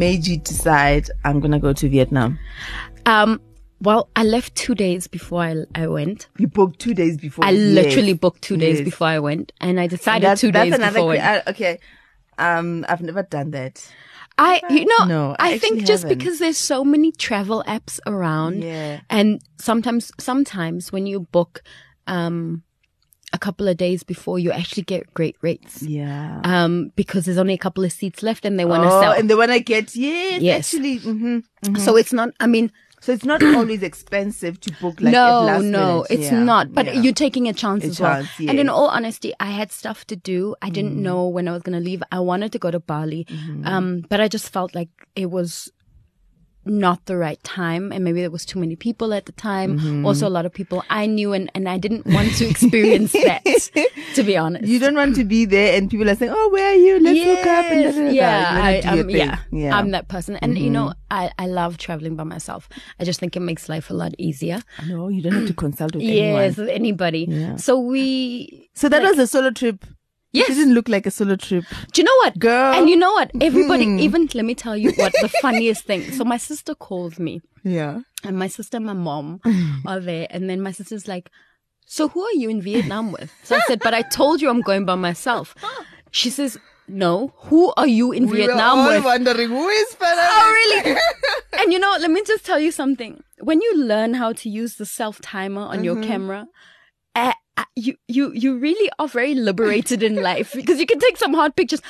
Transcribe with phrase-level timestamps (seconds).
[0.00, 2.38] made you decide I'm gonna go to Vietnam?
[3.06, 3.40] Um,
[3.82, 6.28] well, I left two days before I, I went.
[6.38, 7.44] You booked two days before.
[7.44, 8.84] I literally booked two days Yes.
[8.90, 10.98] before I went, and I decided That's, two that's days another.
[11.00, 11.12] before.
[11.12, 11.78] I uh, okay,
[12.38, 13.74] um, I've never done that.
[14.38, 16.16] I, you know, No, I I, think just haven't.
[16.18, 19.00] because there's so many travel apps around, Yeah.
[19.10, 21.62] and sometimes, sometimes when you book,
[22.06, 22.62] um,
[23.32, 25.82] a couple of days before, you actually get great rates.
[25.82, 26.40] Yeah.
[26.44, 29.12] Um, because there's only a couple of seats left, and they want to oh, sell.
[29.12, 30.74] and the one I get, yes, Yes.
[30.74, 30.96] actually.
[30.98, 31.38] hmm
[31.78, 32.30] So it's not.
[32.40, 32.72] I mean,
[33.02, 36.06] So it's not always expensive to book like at no, no, minute.
[36.10, 36.74] it's Yeah, not.
[36.74, 37.00] But yeah.
[37.00, 38.16] you're taking a chance A as well.
[38.24, 40.54] chance, And in all honesty, I had stuff to do.
[40.60, 41.02] I didn't Mm-hmm.
[41.08, 42.02] know when I was going to leave.
[42.12, 43.26] I wanted to go to Bali,
[43.64, 45.70] um, but I just felt like it was
[46.66, 49.78] not the right time, and maybe there was too many people at the time.
[49.78, 50.06] Mm-hmm.
[50.06, 53.42] Also, a lot of people I knew, and and I didn't want to experience that.
[54.14, 56.72] To be honest, You don't want to be there and people are saying, "Oh, where
[56.72, 56.98] are you?
[56.98, 58.10] Let's hook up." And da, da, da, da.
[58.10, 59.70] yeah, I, um, yeah, yeah.
[59.70, 59.74] Mm-hmm.
[59.74, 62.68] I'm that person, and you know, I I love traveling by myself.
[62.98, 64.62] I just think it makes life a lot easier.
[64.86, 66.74] No, you don't have to consult with Yes, anyone.
[66.74, 67.26] anybody.
[67.28, 67.56] Yeah.
[67.56, 69.84] So we So that was a solo trip.
[70.32, 70.50] Yes.
[70.50, 71.64] It didn't look like a solo trip.
[71.92, 72.38] Do you know what?
[72.38, 72.72] Girl.
[72.74, 73.30] And you know what?
[73.40, 73.98] Everybody, Hmm.
[73.98, 76.12] even let me tell you what the funniest thing.
[76.12, 78.00] So my sister calls me, Yeah.
[78.22, 79.40] and my sister and my mom
[79.86, 81.30] are there, and then my sister's like,
[81.86, 84.60] "So who are you in Vietnam with?" So I said, "But I told you I'm
[84.62, 85.54] going by myself."
[86.12, 86.58] She says,
[86.88, 90.28] "No, who are you in Vietnam we were all with?" wondering who is Farah.
[90.30, 90.96] Oh, really?
[91.60, 93.22] and you know, let me just tell you something.
[93.40, 96.46] When you learn how to use the self timer on your camera,
[97.14, 101.16] uh, uh, you you you really are very liberated in life because you can take
[101.16, 101.80] some hard pictures.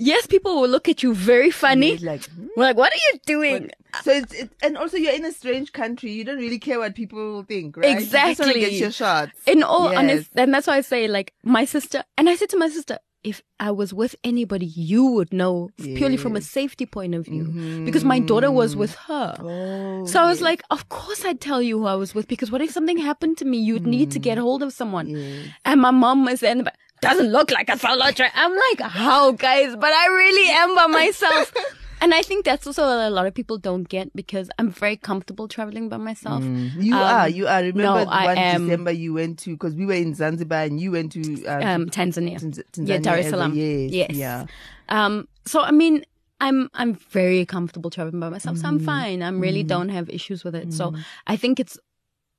[0.00, 1.96] Yes, people will look at you very funny.
[1.98, 2.46] Like, hmm?
[2.56, 3.70] We're like, what are you doing?
[4.04, 6.12] so it's it, and also you're in a strange country.
[6.12, 7.88] You don't really care what people think, right?
[7.88, 8.60] You just want to Exactly.
[8.60, 9.32] get your shots.
[9.46, 9.98] In all Yes.
[9.98, 12.98] honest, and that's why I say, like, my sister, and I said to my sister,
[13.24, 17.82] if I was with anybody, you would know purely from a safety point of view,
[17.84, 18.26] because my mm-hmm.
[18.26, 19.36] daughter was with her.
[19.38, 22.28] Oh, So I oh, was like, of course I'd tell you who I was with
[22.28, 23.58] because what if something happened to me?
[23.58, 24.42] You'd need to get mm.
[24.42, 25.08] hold of someone.
[25.08, 25.48] Yes.
[25.64, 28.32] And my mom was in, but doesn't look like a solo trip.
[28.34, 29.74] I'm like, how guys?
[29.76, 31.52] But I really am by myself.
[32.00, 34.96] And I think that's also what a lot of people don't get because I'm very
[34.96, 36.42] comfortable traveling by myself.
[36.44, 37.60] you Um, are, you are.
[37.60, 38.36] Remember no, one.
[38.36, 41.86] December you went to because we were in Zanzibar and you went to uh, Um,
[41.86, 42.38] Tanzania.
[42.38, 43.52] Tanz- yeah, Tanzania Dar es Salaam.
[43.54, 44.10] yes, yes.
[44.12, 44.46] yeah.
[44.88, 46.04] Um, so I mean,
[46.40, 49.22] I'm I'm very comfortable traveling by myself, so I'm fine.
[49.22, 50.72] I really don't have issues with it.
[50.72, 50.94] So
[51.26, 51.78] I think it's,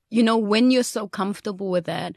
[0.08, 2.14] you know, when you're so comfortable with that.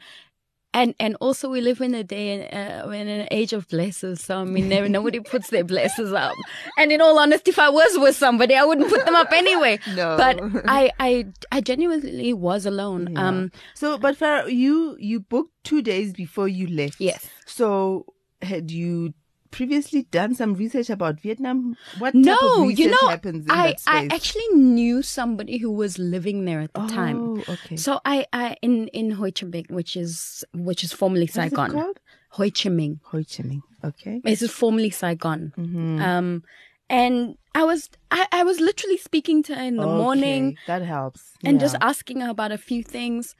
[0.74, 4.18] And and also we live in a day uh, in an age of blessers.
[4.18, 6.34] So I mean, never, nobody puts their blessers up.
[6.76, 9.78] And in all honesty, if I was with somebody, I wouldn't put them up anyway.
[9.94, 10.16] No.
[10.16, 13.16] But I I I genuinely was alone.
[13.16, 17.00] Um, So, but Farah, you you booked two days before you left.
[17.00, 17.28] Yes.
[17.46, 18.06] So,
[18.42, 19.14] had you
[19.54, 21.76] previously done some research about Vietnam?
[21.98, 24.10] What type of no, research you know, happens in I that space?
[24.12, 27.18] I actually knew somebody who was living there at the time.
[27.38, 27.76] Oh, okay.
[27.76, 31.72] So I, I in in Ho Chi Minh, which is which is formerly Saigon.
[31.72, 32.00] What's it called?
[32.30, 32.98] Ho Chi Minh.
[33.04, 33.62] Ho Chi Minh.
[33.84, 34.20] Okay.
[34.24, 35.52] This is formerly Saigon.
[35.56, 36.02] Mm-hmm.
[36.02, 36.42] Um,
[36.90, 40.82] and I was I, I was literally speaking to her in the morning Okay, That
[40.82, 41.32] helps.
[41.44, 43.34] and just asking her about a few things,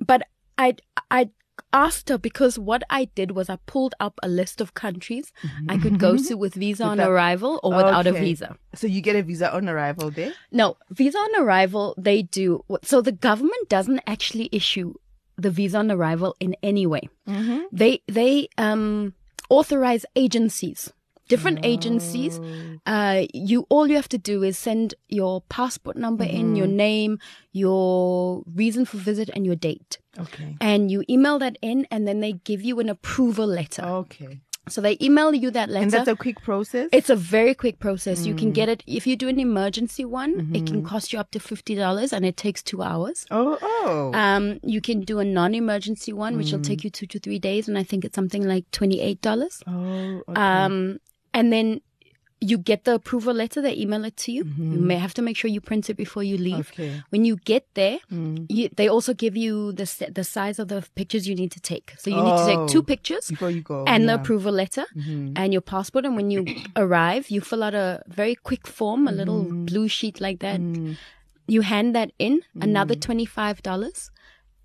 [0.00, 0.22] but
[0.58, 0.76] I
[1.10, 1.30] I
[1.72, 5.32] asked her because what I did was I pulled up a list of countries
[5.68, 8.56] I could go to with visa on arrival or without a visa.
[8.74, 10.32] So you get a visa on arrival there.
[10.50, 12.64] No, visa on arrival, they do.
[12.82, 14.94] So the government doesn't actually issue
[15.36, 17.08] the visa on arrival in any way.
[17.72, 19.14] They they um
[19.50, 20.92] authorize agencies,
[21.28, 22.40] different agencies.
[22.86, 27.18] Uh, you all you have to do is send your passport number in, your name,
[27.66, 30.56] your reason for visit, and your date, Okay.
[30.60, 33.82] and you email that in, and then they give you an approval letter.
[33.82, 34.40] Okay.
[34.68, 35.82] So they email you that letter.
[35.82, 36.88] And that's a quick process.
[36.92, 38.24] It's a very quick process.
[38.24, 40.52] You can get it if you do an emergency one.
[40.54, 43.26] It can cost you up to fifty dollars, and it takes two hours.
[43.32, 44.12] oh, oh.
[44.14, 47.66] Um, you can do a non-emergency one, which will take you two to three days,
[47.66, 49.62] and I think it's something like twenty-eight dollars.
[49.66, 50.22] oh.
[50.28, 50.40] Okay.
[50.40, 50.98] Um,
[51.34, 51.80] and then
[52.44, 53.62] you get the approval letter.
[53.62, 54.42] They email it to you.
[54.58, 56.70] You may have to make sure you print it before you leave.
[56.72, 57.00] Okay.
[57.10, 61.28] When you get there, you, they also give you the the size of the pictures
[61.28, 61.94] you need to take.
[61.98, 62.48] So you need to Oh.
[62.66, 63.84] take two pictures Before you go.
[63.86, 64.14] and the yeah.
[64.16, 64.22] Mm-hmm.
[64.24, 64.84] approval letter
[65.36, 66.04] and your passport.
[66.04, 66.44] And when you
[66.76, 69.64] arrive, you fill out a very quick form, a little Mm-hmm.
[69.66, 70.60] blue sheet like that.
[71.46, 74.10] You hand that in, another $25.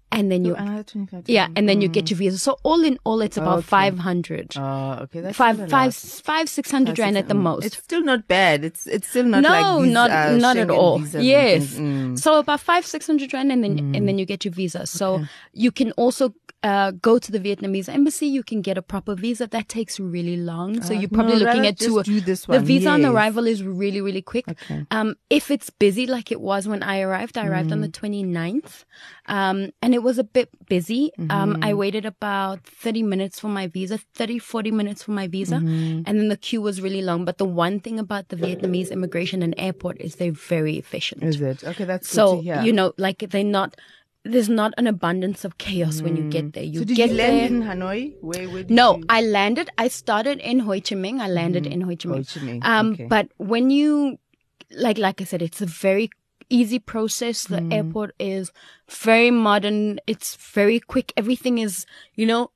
[0.09, 2.37] And then you, 25 yeah, and then you get your visa.
[2.37, 3.59] So all in all, it's about Mm.
[3.59, 3.67] Okay.
[3.67, 4.53] 500.
[4.57, 5.19] Oh, okay.
[5.19, 7.65] That's Five, five, five, six hundred rand at the Mm, most.
[7.65, 8.63] It's still not bad.
[8.63, 10.99] It's it's still not no, like these, not uh, not at all.
[11.01, 11.73] Yes.
[11.75, 12.17] Mm.
[12.17, 14.85] So about five, six hundred rand, and then and then you get your visa.
[14.87, 16.33] So you can also
[16.63, 18.25] uh, go to the Vietnamese embassy.
[18.25, 19.45] You can get a proper visa.
[19.47, 20.81] That takes really long.
[20.81, 22.01] So Uh, you're probably no, looking at two.
[22.03, 24.45] do this the one, visa on arrival is really, really quick.
[24.49, 24.85] Okay.
[24.91, 27.99] Um, if it's busy like it was when I arrived, I arrived on the Mm.
[28.01, 28.85] 29th.
[29.27, 31.11] Um, and it was a bit busy.
[31.19, 31.63] Um, Mm-hmm.
[31.63, 35.55] I waited about 30 minutes for my visa, 30, 40 minutes for my visa.
[35.57, 36.01] Mm-hmm.
[36.05, 37.23] And then the queue was really long.
[37.23, 41.23] But the one thing about the Vietnamese immigration and airport is they're very efficient.
[41.23, 41.63] Is it?
[41.63, 43.75] Okay, that's good So, you know, like they're not,
[44.31, 46.63] there's not an abundance of chaos when you get there.
[46.63, 46.83] You Mm.
[46.83, 47.47] so did get you land there.
[47.47, 48.13] in Hanoi?
[48.21, 49.05] Where, where No, you?
[49.09, 49.69] I landed.
[49.77, 51.19] I started in Ho Chi Minh.
[51.19, 52.15] I landed in Ho Chi Minh.
[52.17, 53.07] Ho Chi Minh, Um, okay.
[53.07, 54.19] but when you,
[54.71, 56.09] like, like I said, it's a very
[56.49, 57.43] easy process.
[57.45, 57.73] The Mm.
[57.73, 58.51] airport is
[58.89, 59.99] very modern.
[60.07, 61.11] It's very quick.
[61.17, 61.85] Everything is,
[62.15, 62.51] you know,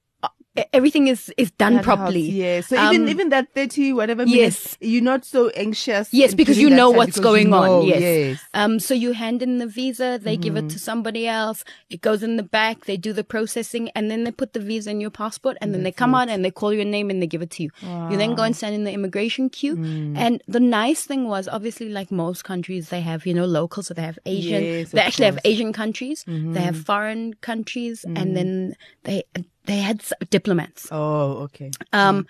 [0.74, 2.22] everything is is done That helps, properly.
[2.30, 2.62] Yeah.
[2.62, 4.36] So Um, even even that thirty whatever yes.
[4.36, 6.14] minutes, you're not so anxious.
[6.14, 7.88] Yes, because you know what's because you going on.
[7.88, 8.02] Yes.
[8.02, 8.40] yes.
[8.54, 10.68] Um, so you hand in the visa, they give Mm-hmm.
[10.68, 11.64] it to somebody else.
[11.90, 12.86] It goes in the back.
[12.86, 15.84] They do the processing, and then they put the visa in your passport, and then
[15.84, 17.70] they come out and they call your name and they give it to you.
[18.12, 19.78] You then go and stand in the immigration queue.
[19.78, 20.18] Mm.
[20.18, 23.94] And the nice thing was, obviously, like most countries, they have you know locals, so
[23.94, 24.64] they have Asian.
[24.64, 25.46] Yes, they actually have course.
[25.48, 25.54] Mm-hmm.
[25.54, 26.24] Asian countries.
[26.28, 28.20] They have foreign countries, Mm.
[28.22, 29.24] and then they
[29.72, 30.88] they had s- diplomats.
[30.92, 31.72] Oh, okay.
[31.94, 32.28] Um,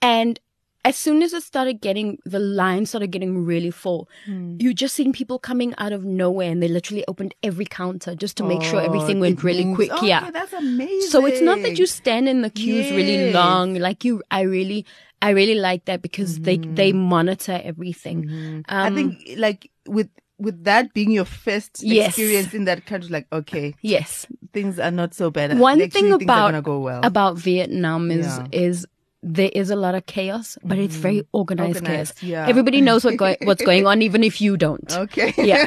[0.00, 0.38] and
[0.86, 4.56] as soon as it started getting, the line started getting really full, Hmm.
[4.60, 8.36] you just seen people coming out of nowhere and they literally opened every counter just
[8.36, 9.76] to make sure Oh, everything went really moves.
[9.88, 10.02] quick.
[10.02, 10.30] Yeah.
[10.30, 11.08] that's amazing.
[11.10, 13.74] So it's not that you stand in the queues really long.
[13.86, 14.84] Like you, I really,
[15.22, 18.28] I really like that because they, they monitor everything.
[18.68, 22.08] Um, I think like with with that being your first Yes.
[22.08, 24.26] experience in that country, like okay, yes.
[24.52, 25.58] things are not so bad.
[25.58, 27.00] One Actually, thing about go well.
[27.04, 28.46] about Vietnam is Yeah.
[28.52, 28.86] is
[29.26, 32.22] there is a lot of chaos, but it's very organized, Organized, chaos.
[32.22, 32.46] yeah.
[32.46, 34.92] Everybody knows what go- what's going on, even if you don't.
[34.94, 35.32] okay.
[35.38, 35.66] Yeah.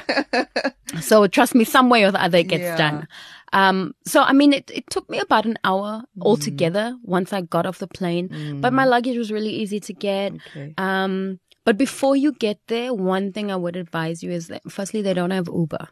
[1.02, 2.78] so trust me, some way or the other it gets Yeah.
[2.78, 3.08] done.
[3.54, 6.22] Um, so I mean, it, it took me about an hour Mm.
[6.25, 10.34] altogether once I got off the plane, but my luggage was really easy to get.
[10.52, 10.74] Okay.
[10.78, 15.02] Um, but before you get there, one thing I would advise you is that firstly,
[15.04, 15.86] they don't have Uber.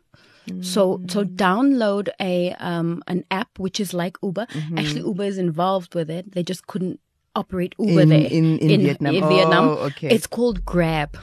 [0.74, 1.36] So, so Mm.
[1.46, 4.46] download a, um, an app which is like Uber.
[4.46, 4.78] Mm-hmm.
[4.80, 6.32] Actually, Uber is involved with it.
[6.34, 7.00] They just couldn't
[7.36, 9.16] operate Uber In- there in- in Vietnam.
[9.16, 9.66] In Vietnam.
[9.70, 10.10] Oh, okay.
[10.16, 11.18] It's called Grab.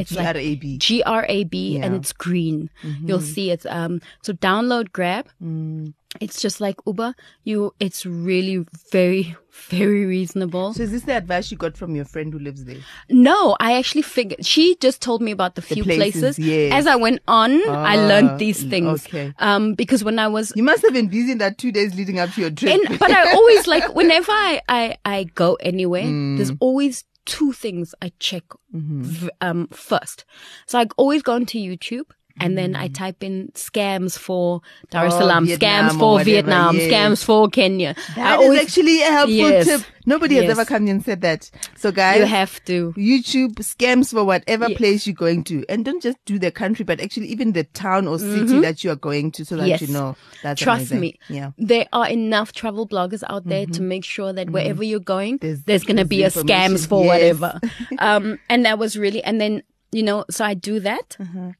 [0.00, 0.78] It's like G-R-A-B.
[0.78, 1.86] G R A B and Yeah.
[1.86, 1.96] Mm-hmm.
[1.96, 2.70] it's green.
[3.06, 5.24] You'll see it's um so download Grab.
[5.42, 5.94] Mm.
[6.20, 7.14] It's just like Uber.
[7.44, 9.36] You it's really very
[9.68, 10.74] very reasonable.
[10.74, 12.78] So is this the advice you got from your friend who lives there?
[13.08, 16.72] No, I actually figured she just told me about the few places, yes.
[16.74, 19.06] As I went on, I Ah, learned these things.
[19.06, 19.32] okay.
[19.38, 22.18] Um because when I was You must have been busy in that two days leading
[22.18, 22.72] up to your trip.
[22.74, 26.36] in, but I always like whenever I I, I go anywhere, Mm.
[26.36, 29.02] there's always two things I check Mm-hmm.
[29.02, 30.24] v- um first.
[30.66, 32.10] So I always go into YouTube.
[32.40, 34.60] And then I type in scams for
[34.90, 35.16] Dar es Mm.
[35.16, 36.92] Oh, Salaam, Vietnam scams for whatever, Vietnam, yes.
[36.92, 37.94] scams for Kenya.
[38.14, 39.66] That is actually a helpful Yes.
[39.66, 39.80] tip.
[40.08, 41.50] Nobody has ever come and said that.
[41.76, 42.92] So guys, you have to.
[42.96, 44.78] YouTube scams for whatever Yes.
[44.78, 45.64] place you're going to.
[45.68, 48.90] And don't just do the country, but actually even the town or city that you
[48.92, 49.68] are going to so that Mm-hmm.
[49.70, 49.80] Yes.
[49.82, 51.00] you know that's Trust amazing.
[51.00, 51.18] me.
[51.28, 51.50] Yeah.
[51.58, 55.46] There are enough travel bloggers out there to make sure that wherever you're going, Mm-hmm.
[55.46, 57.38] There's- there's, going to be a scams for Yes.
[57.38, 57.60] whatever.
[57.98, 61.16] um, and that was really, and then, you know, so I do that.
[61.18, 61.52] Uh-huh.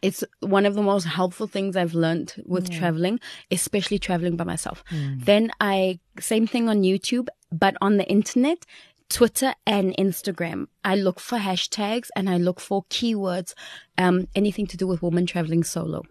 [0.00, 3.20] It's one of the most helpful things I've learned with traveling,
[3.50, 4.82] especially traveling by myself.
[4.90, 5.24] Mm.
[5.24, 8.64] Then I, same thing on YouTube, but on the internet,
[9.10, 10.68] Twitter and Instagram.
[10.82, 13.52] I look for hashtags and I look for keywords,
[13.98, 16.02] um, anything to do with women traveling solo.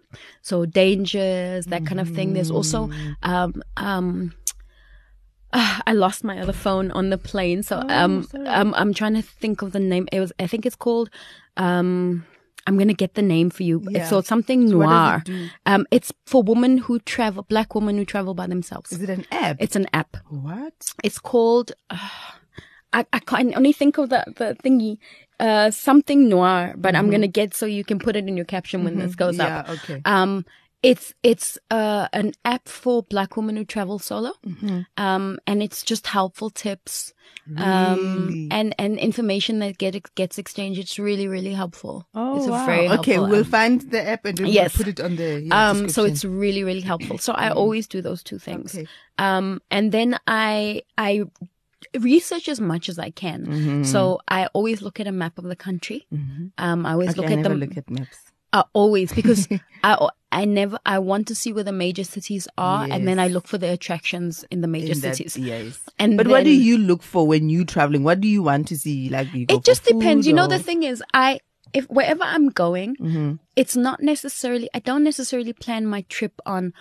[0.42, 2.34] So dangers, that kind of thing.
[2.34, 3.16] There's also, Mm.
[3.24, 4.34] um, um,
[5.52, 7.64] ah, I lost my other phone on the plane.
[7.64, 10.06] So, um, um, I'm trying to think of the name.
[10.12, 11.10] It was, I think it's called,
[11.56, 12.24] um,
[12.66, 13.82] I'm gonna get the name for you.
[13.90, 14.08] Yeah.
[14.08, 15.22] So it's something So what does noir.
[15.26, 15.50] it?
[15.66, 18.92] Um, it's for women who travel, black women who travel by themselves.
[18.92, 19.56] Is it an app?
[19.60, 20.16] It's an app.
[20.30, 20.92] what?
[21.02, 21.72] It's called.
[21.90, 21.98] Uh,
[22.92, 24.98] I I can only think of the the thingy.
[25.40, 28.84] Uh, something noir, but I'm gonna get so you can put it in your caption
[28.84, 29.48] when this goes Mm-hmm.
[29.48, 29.68] Yeah, up.
[29.70, 30.00] okay.
[30.04, 30.44] Um,
[30.82, 34.32] it's it's uh an app for black women who travel solo.
[34.46, 34.80] Mm-hmm.
[34.96, 37.12] Um, and it's just helpful tips.
[37.56, 38.48] Um, Really?
[38.50, 40.80] and and information that get gets exchanged.
[40.80, 42.06] It's really really helpful.
[42.14, 42.66] Oh, it's a wow.
[42.66, 43.12] very okay.
[43.14, 44.76] helpful We'll find the app and we'll Yes.
[44.76, 48.02] put it on the yeah, um so it's really really helpful so i always do
[48.02, 48.86] those two things Okay.
[49.18, 51.22] um and then i i
[52.00, 53.82] research as much as i can Mm-hmm.
[53.84, 56.06] so i always look at a map of the country
[56.58, 58.31] um i always Okay, look I at them look at maps.
[58.52, 59.48] Uh, always because
[59.84, 63.26] i i never i want to see where the major cities are and then i
[63.28, 65.80] look for the attractions in the major In that- cities yes.
[65.98, 68.04] and But what do you look for when you're traveling?
[68.04, 69.08] What do you want to see?
[69.08, 71.40] Like it just depends food you know the thing is i
[71.72, 73.38] if wherever i'm going Mhm.
[73.56, 76.72] it's not necessarily i don't necessarily plan my trip on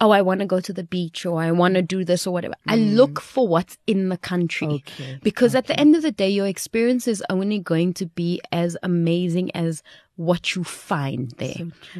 [0.00, 2.30] oh, I want to go to the beach or I want to do this or
[2.32, 2.54] whatever.
[2.68, 4.68] I look for what's in the country.
[4.68, 8.40] Okay, Because at the end of the day, your experience is only going to be
[8.52, 9.82] as amazing as
[10.18, 11.54] what you find there.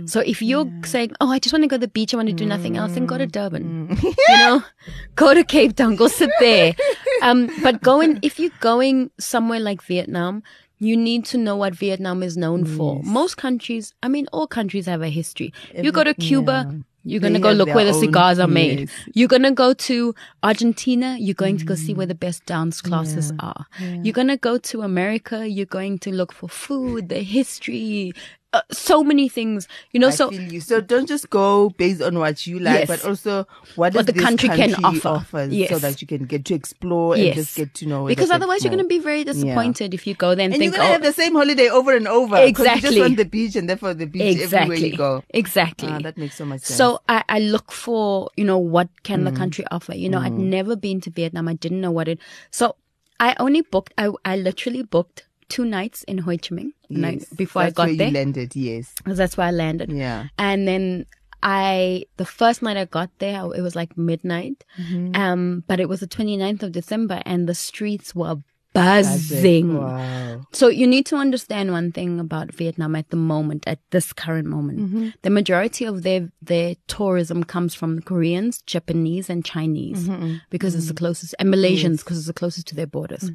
[0.04, 2.28] So, if you're saying, oh, I just want to go to the beach, I want
[2.28, 3.96] to do nothing else, then go to Durban.
[4.02, 4.62] you know,
[5.14, 6.74] go to Cape Town, go sit there.
[7.22, 10.42] Um, but going, if you're going somewhere like Vietnam,
[10.78, 13.00] you need to know what Vietnam is known for.
[13.04, 15.52] Most countries, I mean, all countries have a history.
[15.74, 18.80] you go to Cuba, you're going to go look where the cigars are made.
[18.80, 18.90] yes.
[19.14, 22.80] You're going to go to Argentina, you're going to go see where the best dance
[22.80, 23.66] classes are.
[23.80, 28.12] You're going to go to America, you're going to look for food, the history,
[28.54, 29.68] uh, so many things.
[29.92, 30.60] You know, I so feel you.
[30.60, 32.88] So don't just go based on what you like, Yes.
[32.88, 35.08] but also what, What the this country can offer.
[35.08, 38.06] offers, so that you can get to explore and just get to know.
[38.06, 40.72] because otherwise you're going to be very disappointed if you go there and, and think,
[40.72, 42.36] you're gonna oh, have the same holiday over and over.
[42.36, 42.80] 'cause You Exactly.
[42.88, 45.22] just want the beach, and therefore the beach everywhere exactly, you go.
[45.30, 45.88] exactly.
[45.90, 46.78] Ah, that makes so much sense.
[46.78, 49.24] So I, I look for, you know, what can Mm.
[49.26, 49.94] the country offer?
[49.94, 51.48] You know, I'd never been to Vietnam.
[51.48, 52.18] I didn't know what it.
[52.50, 52.76] So
[53.20, 53.92] I only booked.
[53.98, 57.74] I I literally booked two nights in Ho Chi Minh I- Yes, before I that's
[57.76, 58.08] got where there.
[58.08, 58.94] You landed, yes.
[59.06, 59.90] that's where I landed.
[59.92, 60.28] Yeah.
[60.38, 61.06] And then
[61.42, 64.64] I, the first night I got there, it was like midnight.
[64.78, 65.14] Mm-hmm.
[65.14, 68.36] Um, but it was the 29th of December and the streets were
[68.74, 69.76] buzzing.
[69.76, 70.46] Wow.
[70.52, 74.46] So you need to understand one thing about Vietnam at the moment, at this current
[74.48, 74.78] moment.
[74.80, 75.08] Mm-hmm.
[75.22, 80.36] The majority of their their tourism comes from Koreans, Japanese, and Chinese Mm-hmm.
[80.50, 83.30] because it's the closest, and Malaysians because it's the closest to their borders.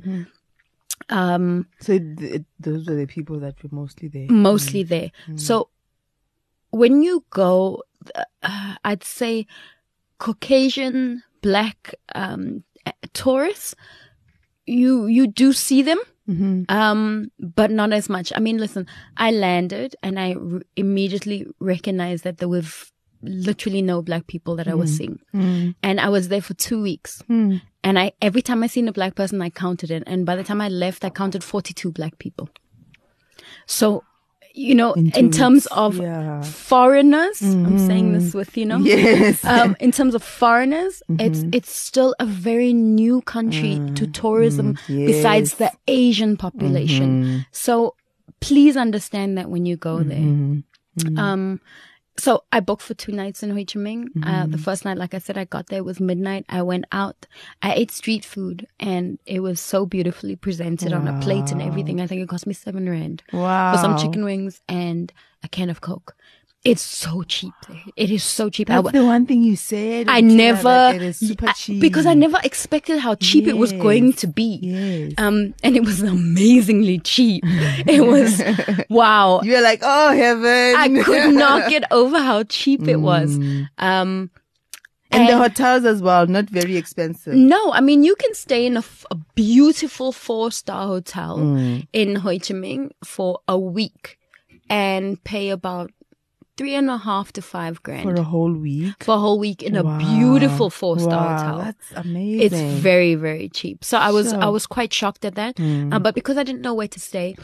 [1.09, 1.17] Mm-hmm.
[1.17, 4.27] Um, So th- those were the people that were mostly there.
[4.29, 5.11] mostly there.
[5.35, 5.69] So
[6.71, 7.83] when you go,
[8.15, 9.45] uh, I'd say
[10.19, 12.63] Caucasian, black um,
[13.13, 13.75] tourists,
[14.65, 15.99] you you do see them,
[16.69, 18.31] um, but not as much.
[18.35, 22.85] I mean, listen, I landed and I r- immediately recognized that there were v-
[23.23, 25.19] literally no black people that I was seeing,
[25.81, 27.21] and I was there for two weeks.
[27.85, 30.43] And I every time I seen a black person, I counted it, and by the
[30.43, 32.49] time I left, I counted forty two black people.
[33.65, 34.03] So,
[34.53, 36.41] you know, in, two terms of yeah.
[36.43, 39.43] foreigners, I'm saying this with you know, Yes.
[39.45, 41.19] um, in terms of foreigners, Mm-hmm.
[41.25, 44.75] it's it's still a very new country to tourism.
[44.87, 45.71] Mm, Besides the.
[45.87, 47.95] Asian population, so
[48.39, 50.59] please understand that when you go Mm-hmm.
[51.15, 51.23] there.
[51.23, 51.59] Um,
[52.17, 54.05] so I booked for two nights in Ho Chi Minh.
[54.23, 54.51] Uh, Mm-hmm.
[54.51, 56.45] the first night, like I said, I got there it was midnight.
[56.49, 57.25] I went out.
[57.61, 61.99] I ate street food, and it was so beautifully presented on a plate and everything.
[62.01, 63.71] I think it cost me seven rand wow.
[63.71, 65.11] for some chicken wings and
[65.43, 66.15] a can of Coke.
[66.65, 67.53] It's so cheap.
[67.97, 68.69] It is so cheap.
[68.69, 70.07] That's w- the one thing you said.
[70.07, 73.73] I never that It is super I- because I never expected how cheap it was
[73.73, 74.59] going to be.
[74.61, 75.13] Yes.
[75.17, 77.43] Um, and it was amazingly cheap.
[77.45, 78.41] it was
[78.89, 79.41] wow.
[79.43, 80.75] you were like, oh heaven.
[80.77, 83.37] I could not get over how cheap it was.
[83.77, 84.29] Um,
[85.11, 87.33] and the hotels as well, not very expensive.
[87.35, 91.37] no, I mean you can stay in a, f- a beautiful four star hotel
[91.91, 94.17] in Ho Chi Minh for a week
[94.69, 95.91] and pay about
[96.57, 99.03] three and a half to five grand For a whole week.
[99.03, 101.57] for a whole week in a beautiful four star wow, hotel.
[101.65, 102.41] That's amazing.
[102.41, 103.83] It's very very cheap.
[103.83, 104.41] So I was Sure.
[104.41, 105.59] I was quite shocked at that.
[105.59, 107.35] Uh, but because I didn't know where to stay,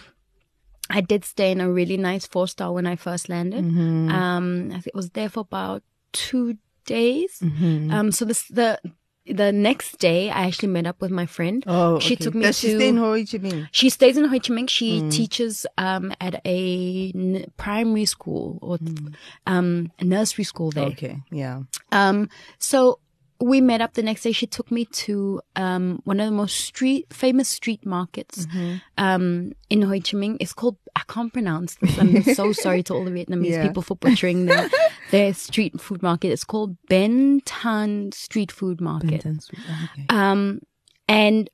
[0.89, 3.63] I did stay in a really nice four star when I first landed.
[3.63, 4.09] Mm-hmm.
[4.09, 7.39] Um, I think it was there for about two days.
[7.41, 7.91] Mm-hmm.
[7.91, 8.79] Um, so this the
[9.29, 11.63] the next day I actually met up with my friend.
[11.67, 12.23] Oh, she okay.
[12.23, 12.67] took me Does to.
[12.67, 13.67] she stay in Ho Chi Minh?
[13.71, 14.69] she stays in Ho Chi Minh.
[14.69, 15.11] She Mm.
[15.11, 19.13] teaches um, at a n- primary school or Mm.
[19.47, 20.85] um, a nursery school there.
[20.87, 21.61] Okay, yeah.
[21.91, 22.99] Um, so
[23.41, 24.31] we met up the next day.
[24.33, 28.75] She took me to um, one of the most street famous street markets Mm-hmm.
[28.97, 30.37] um, in Ho Chi Minh.
[30.39, 31.97] It's called I can't pronounce this.
[31.97, 33.65] I'm so sorry to all the Vietnamese Yeah.
[33.67, 34.69] people for butchering their,
[35.11, 36.29] their street food market.
[36.31, 39.21] It's called Ben Tan Street Food Market.
[39.41, 39.61] Street.
[39.93, 40.05] Okay.
[40.09, 40.59] Um,
[41.07, 41.49] and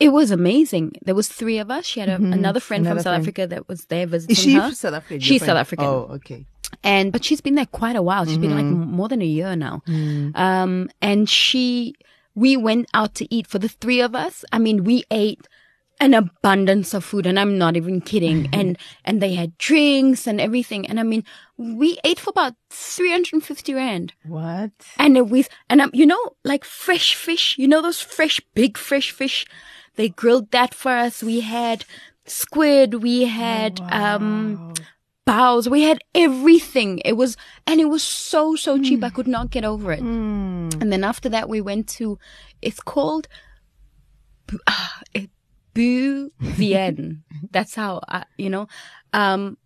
[0.00, 0.92] it was amazing.
[1.02, 1.84] There was three of us.
[1.84, 2.92] She had a, another friend Mm-hmm.
[2.92, 3.22] Another from South friend.
[3.22, 4.70] Africa that was there visiting Is she her.
[4.72, 5.20] South Africa?
[5.20, 5.56] She's South?
[5.58, 5.84] African.
[5.86, 6.46] Oh, okay.
[6.82, 8.24] And but she's been there quite a while.
[8.26, 8.92] She's been like Mm-hmm.
[8.92, 9.82] more than a year now.
[9.88, 10.36] Mm.
[10.36, 11.94] Um, and she,
[12.34, 14.44] we went out to eat for the three of us.
[14.52, 15.46] I mean, we ate
[16.00, 18.48] an abundance of food, and I'm not even kidding.
[18.52, 20.86] and and they had drinks and everything.
[20.86, 21.24] And I mean,
[21.56, 24.12] we ate for about three hundred and fifty rand.
[24.24, 24.70] What?
[24.98, 27.56] And with and um, you know, like fresh fish.
[27.58, 29.44] You know those fresh, big fresh fish.
[29.96, 31.22] They grilled that for us.
[31.24, 31.84] We had
[32.26, 33.02] squid.
[33.02, 34.74] We had um
[35.28, 35.68] bows.
[35.68, 37.00] We had everything.
[37.04, 39.04] It was, and it was so, so cheap.
[39.04, 40.00] I could not get over it.
[40.00, 40.80] Mm.
[40.80, 42.18] And then after that, we went to,
[42.62, 43.28] it's called,
[44.66, 45.30] ah, it-
[45.74, 47.22] Bu Vien.
[47.52, 48.66] That's how, I, you know,
[49.12, 49.58] um,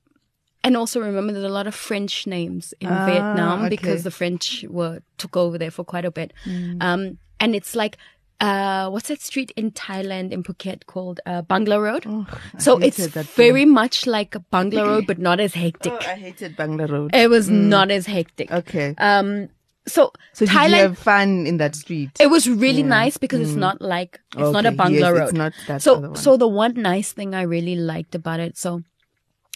[0.64, 3.69] and also remember there's a lot of French names in Ah, Vietnam okay.
[3.71, 6.33] because the French were took over there for quite a bit.
[6.81, 7.97] Um, and it's like
[8.42, 12.04] uh, what's that street in Thailand in Phuket called uh, Bangla Road?
[12.08, 12.26] Oh,
[12.58, 15.92] so it's very much like Bangla Road, but not as hectic.
[15.92, 17.14] Oh, I hated Bangla Road.
[17.14, 18.50] It was not as hectic.
[18.50, 18.96] Okay.
[18.99, 19.49] Um,
[19.87, 22.11] so, So did Thailand, you have fun in that street?
[22.20, 25.22] it was really nice because it's not like it's not a Okay, Bangla yes, Road.
[25.22, 28.82] It's not that so so the one nice thing I really liked about it, so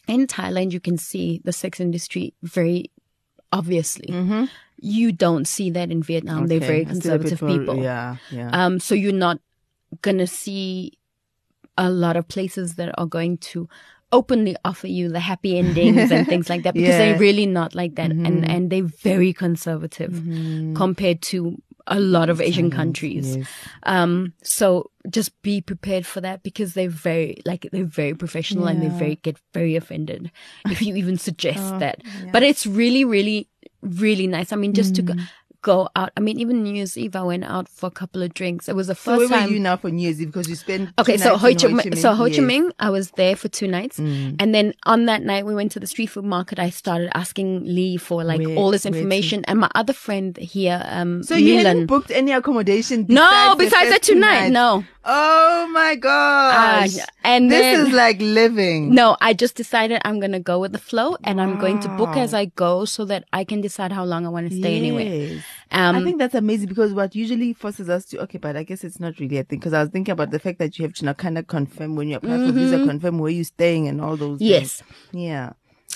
[0.06, 2.90] in Thailand you can see the sex industry very
[3.58, 4.10] obviously.
[4.78, 6.46] You don't see that in Vietnam.
[6.48, 6.66] They're Mm-hmm.
[6.74, 7.76] Very it's still a bit conservative more- people.
[7.82, 8.50] Yeah, yeah.
[8.52, 9.38] Um, so you're not
[10.02, 10.92] gonna see
[11.78, 13.68] a lot of places that are going to
[14.12, 17.00] openly offer you the happy endings and things like that because Yeah.
[17.00, 17.10] Mm-hmm.
[17.12, 20.12] they're really not like that and and they're very conservative
[20.74, 23.36] compared to a lot of Asian countries.
[23.36, 23.46] yes.
[23.84, 28.82] Um, so just be prepared for that because they're very like they're very professional and
[28.82, 30.30] they very get very offended
[30.68, 32.02] if you even suggest Oh, that.
[32.32, 33.48] But it's really, really,
[33.82, 34.52] really nice.
[34.52, 35.16] I mean, just to
[35.70, 35.88] go, Mm.
[36.00, 36.10] out.
[36.16, 38.68] I mean, even New Year's Eve, I went out for a couple of drinks.
[38.68, 39.48] It was the So first where time.
[39.48, 40.28] were you now for New Year's Eve?
[40.32, 42.38] Because you spent Okay, so Ho Chi Minh, so Ho Chi Yes.
[42.40, 42.50] Mm.
[42.50, 45.80] Minh, I was there for two nights, and then on that night we went to
[45.80, 46.58] the street food market.
[46.58, 50.80] I started asking Lee for like Where- all this information, and my other friend here,
[50.88, 51.66] um, So you Milan.
[51.66, 53.06] hadn't booked any accommodation?
[53.08, 54.52] no, besides the besides that two tonight, nights?
[54.52, 54.84] no.
[55.08, 56.98] Oh my gosh!
[56.98, 58.92] Ah, and this then- is like living.
[58.92, 62.16] No, I just decided I'm gonna go with the flow, and I'm going to book
[62.16, 64.80] as I go so that I can decide how long I want to stay.
[64.80, 65.44] Yes.
[65.70, 68.82] Um, I think that's amazing because what usually forces us to okay, but I guess
[68.82, 70.94] it's not really a thing because I was thinking about the fact that you have
[70.94, 74.00] to now kind of confirm when you apply for visa, confirm where you're staying and
[74.00, 74.38] all those.
[74.40, 74.44] Mm-hmm.
[74.44, 74.82] Yes.
[74.82, 75.24] things.
[75.24, 75.52] Yeah.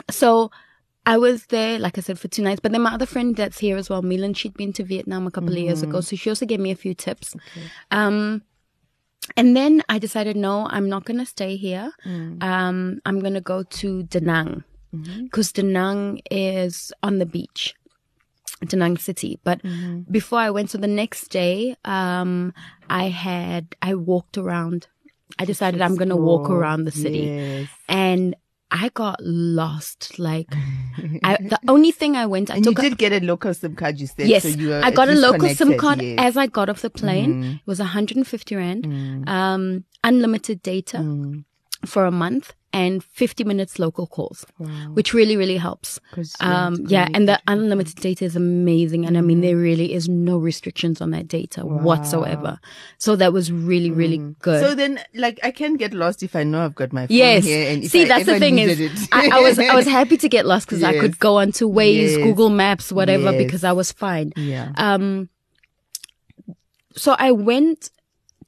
[0.08, 0.50] So
[1.06, 2.60] I was there, like I said, for two nights.
[2.60, 5.30] But then my other friend that's here as well, Milan, she'd been to Vietnam a
[5.30, 6.00] couple of years ago.
[6.00, 7.34] So she also gave me a few tips.
[7.90, 8.42] Um,
[9.36, 11.92] and then I decided, no, I'm not going to stay here.
[12.40, 14.64] Um, I'm going to go to Da Nang
[15.24, 17.74] because Da Nang is on the beach.
[18.66, 19.38] Da Nang city.
[19.44, 19.60] But
[20.10, 22.52] before I went, so the next day, um,
[22.88, 24.88] I had, I walked around.
[25.38, 27.68] I decided I'm going to walk around the city Yes.
[27.88, 28.34] and
[28.70, 30.18] I got lost.
[30.18, 30.46] Like,
[31.24, 33.52] I, the only thing I went, I And you took a, did get a local
[33.54, 34.28] SIM card, you said.
[34.28, 36.18] yes, so you I got a local SIM card yes.
[36.18, 36.24] Mm.
[36.26, 37.44] as I got off the plane.
[37.44, 41.44] It was 150 rand, um, unlimited data Mm.
[41.84, 44.46] For a month and 50 minutes local calls,
[44.92, 45.98] which really, really helps.
[46.38, 49.06] Um, yeah, and the unlimited data is amazing.
[49.06, 49.42] And I mean, Mm.
[49.42, 52.60] there really is no restrictions on that data whatsoever.
[52.98, 54.62] So that was really, really good.
[54.62, 54.68] Mm.
[54.68, 57.44] So then, like, I can get lost if I know I've got my phone Yes.
[57.44, 57.68] here.
[57.72, 59.08] And if See, I that's the thing is.
[59.10, 62.10] I, I was I was happy to get lost because I could go onto Waze,
[62.12, 62.16] Yes.
[62.18, 63.42] Google Maps, whatever, Yes.
[63.42, 64.32] because I was fine.
[64.36, 64.70] yeah.
[64.76, 65.28] Um,
[66.94, 67.90] so I went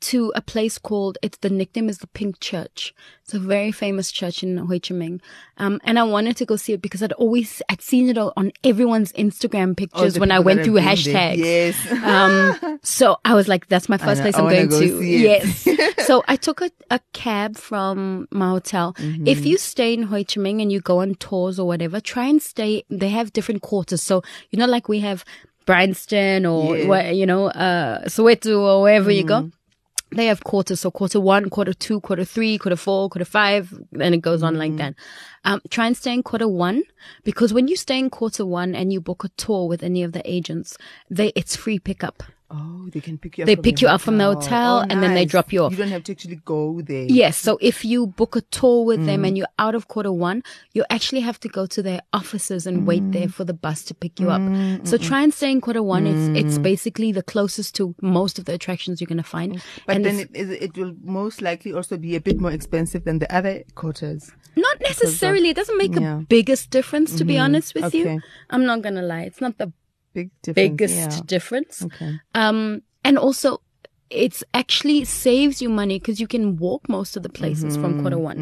[0.02, 2.92] to a place called it's the nickname is the Pink Church.
[3.24, 5.20] It's a very famous church in Ho Chi Minh.
[5.58, 8.52] Um, and I wanted to go see it because I'd always I'd seen it on
[8.64, 10.96] everyone's Instagram pictures the when I went through been there.
[10.96, 11.36] hashtags.
[11.38, 11.92] Yes.
[12.02, 15.02] Um, so I was like, that's my first know, place I I'm going go to.
[15.02, 15.66] Yes.
[16.06, 18.94] so I took a, a cab from my hotel.
[18.94, 19.26] Mm-hmm.
[19.26, 22.26] If you stay in Ho Chi Minh and you go on tours or whatever, try
[22.26, 22.84] and stay.
[22.90, 24.02] They have different quarters.
[24.02, 25.24] So you know, like we have
[25.64, 27.10] Bryanston or Yeah.
[27.10, 29.48] you know, uh, Soweto or wherever you Mm-hmm.
[29.48, 29.50] go.
[30.14, 34.14] They have quarters, so quarter one, quarter two, quarter three, quarter four, quarter five, and
[34.14, 34.60] it goes on Mm-hmm.
[34.60, 34.94] like that.
[35.44, 36.82] Um, try and stay in quarter one
[37.24, 40.12] because when you stay in quarter one and you book a tour with any of
[40.12, 40.76] the agents,
[41.08, 42.22] they it's free pickup.
[42.54, 43.46] Oh, they can pick you up.
[43.46, 45.64] They from pick the you up from the hotel Oh, and then they drop you
[45.64, 45.72] off.
[45.72, 47.06] You don't have to actually go there.
[47.08, 47.38] Yes.
[47.38, 49.06] So if you book a tour with Mm.
[49.06, 50.42] them and you're out of quarter one,
[50.74, 53.32] you actually have to go to their offices and wait there Mm.
[53.32, 54.42] for the bus to pick you up.
[54.84, 56.06] So try and stay in quarter one.
[56.06, 59.62] It's it's basically the closest to most of the attractions you're gonna find.
[59.86, 63.04] But and then it, is- it will most likely also be a bit more expensive
[63.04, 64.30] than the other quarters.
[64.54, 65.48] not necessarily.
[65.48, 66.00] It doesn't make Yeah.
[66.00, 66.18] Mm-hmm.
[66.20, 67.98] the biggest difference, to be honest with Okay.
[67.98, 68.20] you.
[68.50, 69.22] I'm not gonna lie.
[69.22, 69.72] It's not the
[70.14, 70.70] Big difference.
[70.70, 71.20] biggest Yeah.
[71.26, 71.82] difference.
[71.82, 72.20] Okay.
[72.34, 73.60] Um, and also,
[74.10, 78.18] it's actually saves you money because you can walk most of the places from quarter
[78.18, 78.36] one.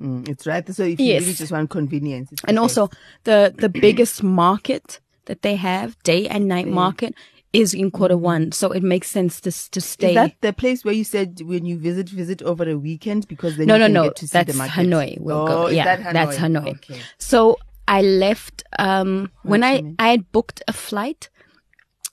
[0.00, 0.66] Mm, mm, it's right.
[0.74, 2.90] So if you really just want convenience, it's and also
[3.24, 7.14] the the biggest market that they have, day and night market,
[7.52, 8.52] is in quarter one.
[8.52, 10.10] So it makes sense to to stay.
[10.10, 13.56] Is that the place where you said when you visit, visit over a weekend because
[13.56, 14.02] then no, you no, can no.
[14.04, 14.74] get to see That's the market?
[14.74, 15.20] Hanoi.
[15.20, 15.68] We'll oh, go.
[15.68, 16.12] Yeah, that Hanoi?
[16.12, 16.68] that's Hanoi.
[16.76, 17.00] Okay.
[17.18, 19.94] So I left um when I Minh.
[19.98, 21.30] I had booked a flight.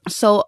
[0.08, 0.44] So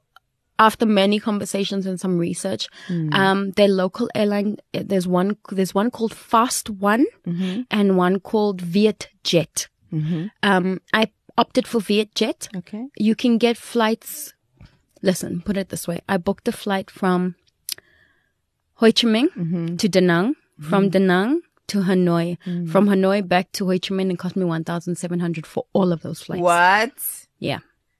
[0.59, 3.13] after many conversations and some research, Hmm.
[3.13, 7.61] um, their local airline there's one there's one called Fast One Mm-hmm.
[7.69, 9.67] and one called Vietjet.
[10.43, 12.47] Um, I opted for Vietjet.
[12.57, 12.85] Okay.
[12.97, 14.33] You can get flights.
[15.01, 17.35] Listen, put it this way: I booked a flight from
[18.79, 19.75] Ho Chi Minh Mm-hmm.
[19.77, 20.35] to Da Nang,
[20.69, 22.37] from Da Nang to Hanoi.
[22.45, 22.69] Mm.
[22.69, 26.21] From Hanoi back to Ho Chi Minh, it cost me 1,700 for all of those
[26.21, 26.41] flights.
[26.41, 26.91] What?
[27.39, 27.59] Yeah.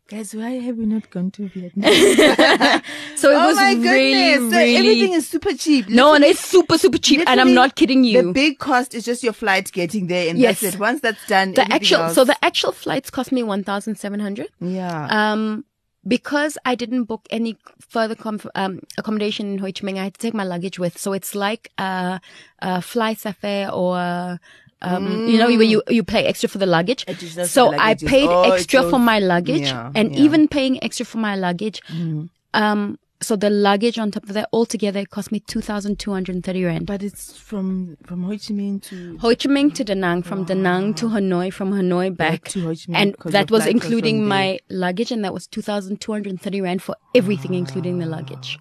[0.10, 1.84] Guys, why have we not gone to Vietnam?
[3.18, 4.54] So it oh was my really, goodness.
[4.54, 4.76] So really.
[4.78, 5.90] everything is super cheap.
[5.90, 7.24] no, and it's super, super cheap.
[7.28, 8.22] And I'm not kidding you.
[8.22, 10.62] The big cost is just your flight getting there, and Yes.
[10.62, 10.80] that's it.
[10.80, 15.08] Once that's done, the actual else- so the actual flights cost me 1700 yeah.
[15.34, 15.66] um
[16.06, 20.14] because I didn't book any further comf- um, accommodation in Ho Chi Minh, I had
[20.16, 20.98] to take my luggage with.
[20.98, 22.20] So it's like a,
[22.60, 24.40] a fly safari or
[24.82, 27.06] um, you know where you you pay extra for the luggage.
[27.46, 30.22] So the I paid Oh, extra for my luggage, Yeah, and yeah.
[30.22, 31.82] even paying extra for my luggage.
[31.88, 32.30] Mm.
[32.54, 36.12] Um, so the luggage on top of that altogether it cost me two thousand two
[36.12, 36.86] hundred and thirty rand.
[36.86, 40.22] but it's from from Ho Chi Minh to Ho Chi Minh to Da Nang, oh,
[40.22, 43.66] from Da Nang to Hanoi, from Hanoi back, to Ho Chi Minh, and that was
[43.66, 47.54] including my luggage, and that was two thousand two hundred and thirty rand for everything,
[47.54, 48.60] including the luggage.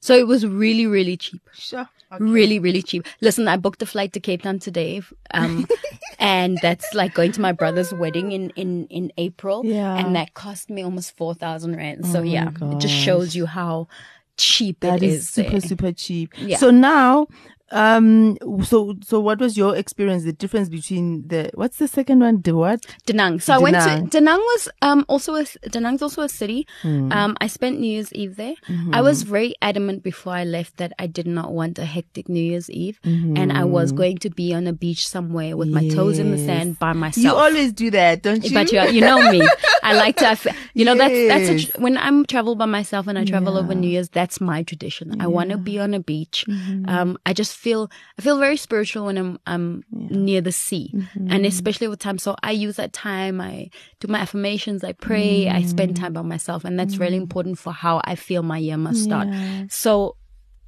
[0.00, 1.88] So it was really, really cheap, sure.
[2.18, 3.06] Really, really cheap.
[3.20, 5.66] Listen, I booked a flight to Cape Town today, um,
[6.18, 9.96] and that's like going to my brother's wedding in in in April, Yeah.
[9.96, 12.06] and that cost me almost four thousand rand.
[12.06, 13.88] So Oh my yeah, it just shows you how
[14.36, 15.28] cheap That it is, is.
[15.30, 15.60] super there.
[15.60, 16.32] super cheap.
[16.38, 16.58] Yeah.
[16.58, 17.26] So now,
[17.72, 20.24] um, so so what was your experience?
[20.24, 22.40] The difference between the what's the second one?
[22.42, 22.84] The what?
[23.06, 23.40] Da Nang.
[23.40, 26.66] So I went to Da Nang was um also a Da Nang's also a city.
[26.82, 27.10] Hmm.
[27.12, 28.54] Um, I spent New Year's Eve there.
[28.68, 28.94] Mm-hmm.
[28.94, 32.42] I was very adamant before I left that I did not want a hectic New
[32.42, 33.36] Year's Eve, Mm-hmm.
[33.36, 36.38] and I was going to be on a beach somewhere with my toes in the
[36.38, 37.24] sand by myself.
[37.24, 38.52] You always do that, don't you?
[38.54, 39.46] but you, you know me.
[39.82, 40.36] I like to, I
[40.74, 43.74] you know, that's, that's, a, tr- when I'm travel by myself and I travel over
[43.74, 45.20] New Year's, that's my tradition.
[45.20, 46.44] I want to be on a beach.
[46.48, 46.88] Mm-hmm.
[46.88, 51.30] Um, I just feel, I feel very spiritual when I'm, I'm near the sea Mm-hmm.
[51.32, 52.18] and especially with time.
[52.18, 53.40] So I use that time.
[53.40, 54.84] I do my affirmations.
[54.84, 55.48] I pray.
[55.48, 55.66] I Mm.
[55.74, 59.02] spend time by myself and that's really important for how I feel my year must
[59.04, 59.28] start.
[59.28, 59.64] Yeah.
[59.68, 60.16] So,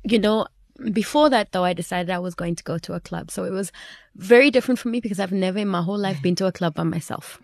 [0.05, 0.46] you know,
[0.92, 3.31] before that though, I decided I was going to go to a club.
[3.31, 3.72] So it was
[4.16, 6.74] very different for me because I've never in my whole life been to a club
[6.74, 7.40] by myself.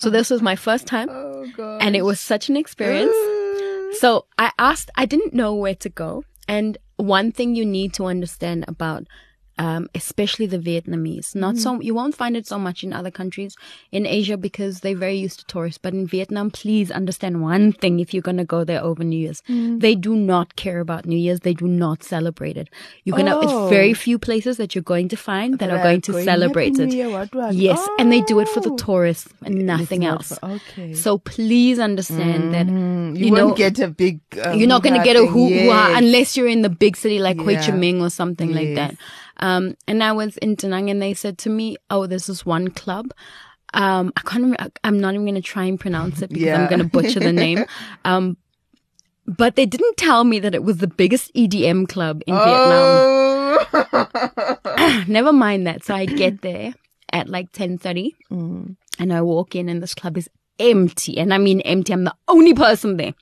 [0.00, 3.16] So this was my first time Oh and it was such an experience.
[4.00, 6.24] So I asked, I didn't know where to go.
[6.46, 9.06] And one thing you need to understand about,
[9.58, 13.56] um, especially the Vietnamese, not so, you won't find it so much in other countries
[13.92, 15.78] in Asia because they're very used to tourists.
[15.78, 19.18] But in Vietnam, please understand one thing if you're going to go there over New
[19.18, 19.42] Year's.
[19.48, 21.40] They do not care about New Year's.
[21.40, 22.68] They do not celebrate it.
[23.04, 23.40] You're going to, Oh.
[23.66, 26.86] it's very few places that you're going to find that are going to celebrate it.
[26.86, 28.76] New Year, what was- Yes, and they do it for the Oh.
[28.76, 30.38] tourists and nothing not else.
[30.38, 30.94] for- okay.
[30.94, 34.20] So please understand that Mm, you, you won't know- get a big.
[34.36, 35.98] Uh, you're not going to get a hoo Yes.
[36.02, 38.94] unless you're in the big city like Ho Chi Minh or something like that.
[39.40, 42.68] Um, and I was in Danang and they said to me, "Oh, this is one
[42.70, 43.12] club."
[43.74, 44.70] Um, I can't remember.
[44.82, 47.32] I'm not even going to try and pronounce it because I'm going to butcher the
[47.32, 47.64] name.
[48.04, 48.36] Um,
[49.26, 53.00] but they didn't tell me that it was the biggest EDM club in Vietnam.
[53.02, 55.04] Oh.
[55.08, 55.84] Never mind that.
[55.84, 56.72] So I get there
[57.12, 58.76] at like 10:30 Mm.
[58.98, 61.18] and I walk in and this club is empty.
[61.18, 61.92] And I mean empty.
[61.92, 63.12] I'm the only person there.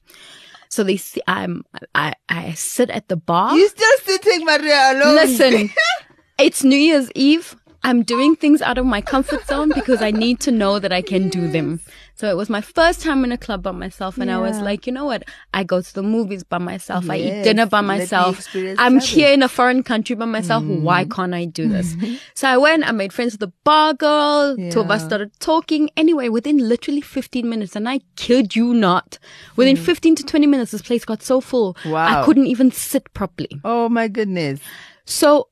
[0.69, 3.57] So they see I'm I, I sit at the bar.
[3.57, 5.15] You're still sitting, Maria, alone?
[5.15, 5.71] Listen,
[6.39, 7.57] it's New Year's Eve.
[7.83, 11.03] I'm doing things out of my comfort zone because I need to know that I
[11.03, 11.79] can do them.
[12.17, 14.87] So it was my first time in a club by myself and I was like,
[14.87, 15.25] you know what?
[15.53, 17.11] I go to the movies by myself.
[17.11, 18.49] I eat dinner by myself.
[18.79, 20.65] I'm here in a foreign country by myself.
[20.65, 20.83] Mm-hmm.
[20.83, 21.95] Why can't I do this?
[22.35, 24.57] so I went, I made friends with the bar girl.
[24.71, 25.91] Two of us started talking.
[25.95, 29.19] Anyway, within literally 15 minutes, and I kid you not,
[29.57, 31.77] within 15 to 20 minutes, this place got so full.
[31.85, 32.23] Wow.
[32.23, 32.25] I.
[32.25, 33.61] Couldn't even sit properly.
[33.63, 34.61] Oh my goodness.
[35.05, 35.49] So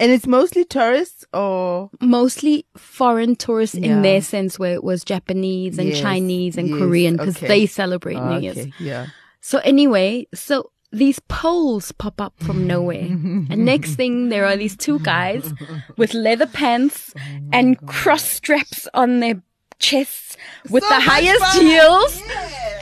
[0.00, 3.92] And it's mostly tourists or mostly foreign tourists Yeah.
[3.96, 7.46] in their sense where it was Japanese and Yes, Chinese and yes, Korean because okay.
[7.48, 8.58] they celebrate Oh, New Year's.
[8.58, 9.06] okay, yeah.
[9.42, 13.02] So anyway, so these poles pop up from nowhere.
[13.50, 15.52] and next thing there are these two guys
[15.96, 17.14] with leather pants
[17.52, 19.40] and cross straps on their
[19.80, 20.36] chests
[20.70, 21.66] with So the highest fun.
[21.66, 22.22] heels.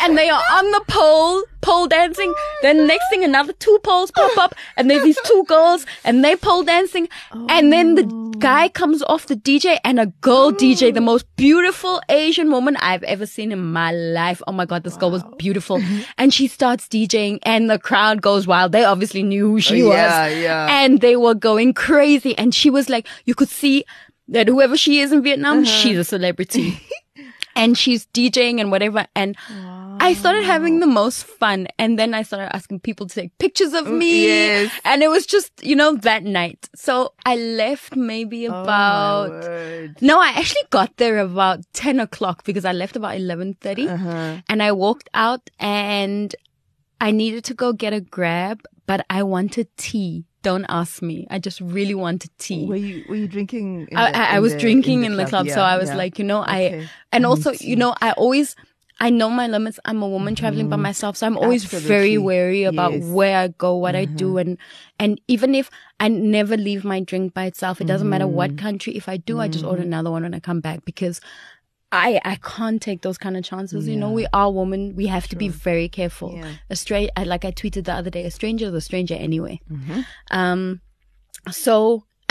[0.01, 2.33] And they are on the pole, pole dancing.
[2.63, 6.37] Then next thing another two poles pop up and there's these two girls and they
[6.37, 7.09] pole dancing.
[7.49, 8.05] And then the
[8.39, 13.03] guy comes off the DJ and a girl DJ, the most beautiful Asian woman I've
[13.03, 14.41] ever seen in my life.
[14.47, 15.83] Oh my God, this girl was beautiful.
[16.19, 18.71] and she starts DJing and the crowd goes wild.
[18.71, 19.97] They obviously knew who she Oh, was.
[19.97, 20.67] yeah, yeah.
[20.85, 22.39] And they were going crazy.
[22.39, 23.85] And she was like, you could see
[24.29, 25.71] that whoever she is in Vietnam, Uh-huh.
[25.71, 26.81] she's a celebrity.
[27.57, 29.07] and she's DJing and whatever.
[29.17, 29.37] And
[30.01, 31.67] I started having the most fun.
[31.79, 34.12] And then I started asking people to take pictures of me.
[34.27, 34.73] Mm, yes.
[34.85, 36.69] And it was just, you know, that night.
[36.77, 39.97] So I left maybe Oh, about, word.
[40.01, 44.37] no, I actually got there about 10 o'clock because I left about 11.30 Uh-huh.
[44.49, 46.35] and I walked out and
[47.01, 50.27] I needed to go get a grab, but I wanted tea.
[50.49, 51.17] Don't ask me.
[51.35, 52.65] I just really wanted tea.
[52.73, 53.67] Were you were you drinking?
[53.91, 55.91] in I, the- I, I was the- drinking in the, club, so Yeah, I was
[55.91, 56.03] yeah.
[56.03, 56.61] like, you know, I
[57.15, 58.49] and also, you know, I always
[59.07, 59.79] I know my limits.
[59.89, 62.25] I'm a woman traveling by myself, so I'm always very Mm-hmm.
[62.31, 63.03] Wary about Yes.
[63.05, 63.13] Mm-hmm.
[63.19, 64.59] where I go, what I do, and
[64.99, 68.41] and even if I never leave my drink by itself, it doesn't matter Mm-hmm.
[68.41, 68.93] what country.
[69.03, 71.21] If I do, I just order another one when I come back because.
[71.90, 73.88] I, I can't take those kind of chances.
[73.88, 74.94] You know, we are women.
[74.94, 76.35] We have to be very careful.
[76.35, 76.53] Yeah.
[76.68, 79.61] A straight, like I tweeted the other day, a stranger is a stranger anyway.
[79.70, 80.01] Mm-hmm.
[80.31, 80.81] Um,
[81.51, 82.05] so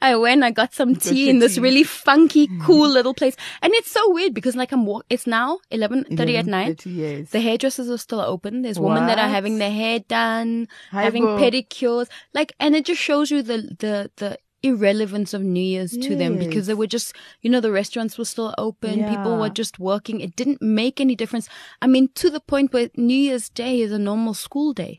[0.00, 1.60] I went, I got some tea in this tea.
[1.60, 3.34] really funky, cool little place.
[3.62, 6.86] And it's so weird because like I'm, wa- it's now 11.30 at night.
[6.86, 7.30] Yes.
[7.30, 8.62] The hairdressers are still open.
[8.62, 11.36] There's women that are having their hair done, Hi, having Bo.
[11.36, 12.06] pedicures.
[12.32, 16.38] Like, and it just shows you the, the, the irrelevance of New Year's to them
[16.38, 19.04] because they were just, you know, the restaurants were still open.
[19.08, 20.20] People were just working.
[20.20, 21.48] It didn't make any difference.
[21.80, 24.98] I mean, to the point where New Year's Day is a normal school day.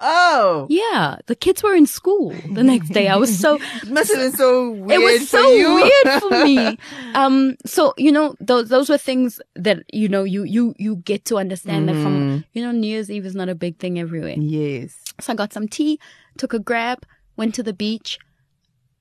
[0.00, 3.08] Oh, Yeah, the kids were in school the next day.
[3.08, 4.90] I was so it must have been so weird.
[4.90, 6.78] it was so weird for me.
[7.14, 11.24] Um, so you know, those those were things that you know you you you get
[11.26, 12.02] to understand that Mm-hmm.
[12.02, 14.34] from you know New Year's Eve is not a big thing everywhere.
[14.36, 14.96] Yes.
[15.20, 16.00] So I got some tea,
[16.36, 18.18] took a grab, went to the beach.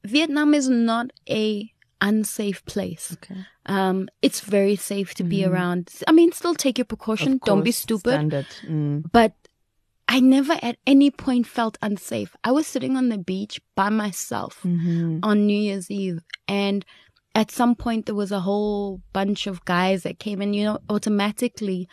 [0.06, 3.13] Vietnam is not a unsafe place.
[3.13, 3.46] Okay.
[3.66, 5.89] Um, it's very safe to be around.
[6.08, 7.34] I mean, still take your precaution.
[7.34, 8.48] Of Don't be stupid Standard.
[8.68, 9.04] Mm.
[9.12, 9.34] but
[10.10, 12.36] I never at any point felt unsafe.
[12.44, 15.20] I was sitting on the beach by myself Mm-hmm.
[15.24, 16.86] on New Year's Eve and
[17.36, 20.80] at some point there was a whole bunch of guys that came in, you know,
[20.89, 21.88] automatically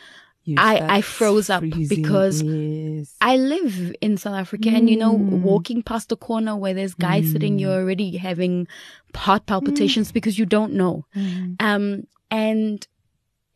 [0.51, 1.63] You I- I froze up
[1.97, 3.15] because yes.
[3.21, 5.43] I live in South Africa and you know, Mm.
[5.51, 8.67] walking past a corner where there's guys sitting, you're already having
[9.15, 11.05] heart palpitations because you don't know.
[11.17, 11.57] Mm.
[11.61, 11.85] Um,
[12.31, 12.87] and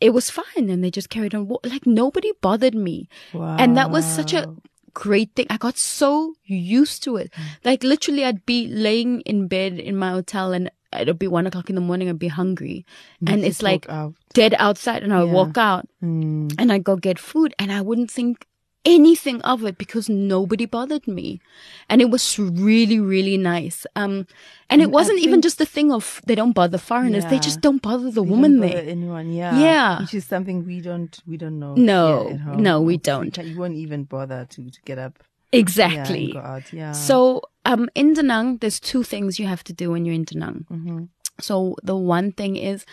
[0.00, 1.48] it was fine and they just carried on.
[1.64, 3.08] Like nobody bothered me.
[3.32, 4.54] And that was such a
[4.92, 5.46] great thing.
[5.50, 7.32] I got so used to it.
[7.64, 11.68] Like literally I'd be laying in bed in my hotel and it'd be one o'clock
[11.68, 12.08] in the morning.
[12.08, 12.84] I'd be hungry
[13.26, 14.14] and it's like out.
[14.32, 15.32] dead outside and I Yeah.
[15.32, 16.54] walk out Mm.
[16.58, 18.46] and I'd go get food and I wouldn't think
[18.86, 21.40] anything of it because nobody bothered me.
[21.88, 23.86] And it was really, really nice.
[23.96, 24.26] Um,
[24.68, 27.24] and it And I wasn't even just the thing of they don't bother foreigners.
[27.24, 28.84] They just don't bother the We woman don't there.
[28.86, 29.32] Anyone?
[29.32, 29.58] Yeah.
[29.58, 30.00] Yeah.
[30.00, 31.74] Which is something we don't we don't know.
[31.76, 32.62] No, here at home.
[32.62, 33.34] no, we don't.
[33.38, 35.18] You won't even bother to, to get up.
[35.50, 36.32] Yeah, Exactly.
[36.32, 36.70] go out.
[36.72, 36.92] Yeah.
[36.92, 40.24] So, um, in Da Nang, there's two things you have to do when you're in
[40.24, 40.66] Da Nang.
[40.70, 41.08] Mhm.
[41.40, 42.86] So the one thing is,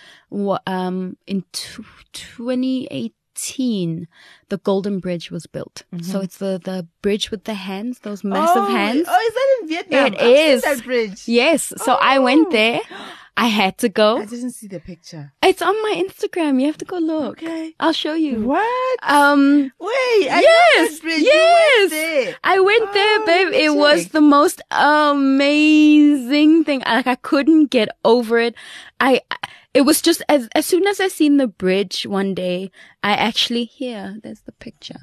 [0.66, 3.14] um, in tw 2018,
[4.50, 5.84] the Golden Bridge was built.
[6.02, 8.74] So it's the the bridge with the hands, those massive Mm-hmm.
[8.74, 9.06] oh, hands.
[9.10, 10.06] Oh, is that in Vietnam?
[10.14, 10.62] It I've is.
[10.64, 11.28] that bridge.
[11.28, 11.74] Yes.
[11.78, 12.52] So I went Oh.
[12.52, 12.82] there.
[13.38, 14.18] I had to go.
[14.18, 15.32] I didn't see the picture.
[15.42, 16.60] It's on my Instagram.
[16.60, 17.42] You have to go look.
[17.42, 17.74] Okay.
[17.80, 18.42] I'll show you.
[18.44, 19.00] What?
[19.02, 20.28] Um, Wait.
[20.30, 21.22] I Yes, yes.
[21.24, 22.36] You went there.
[22.44, 23.46] I went there, Oh, babe.
[23.48, 26.82] let me It was the most amazing thing.
[26.82, 28.54] Like I couldn't get over it.
[29.00, 29.22] I,
[29.74, 32.72] it was just as as soon as I seen the bridge one day,
[33.04, 34.18] I actually here.
[34.24, 35.00] There's the picture.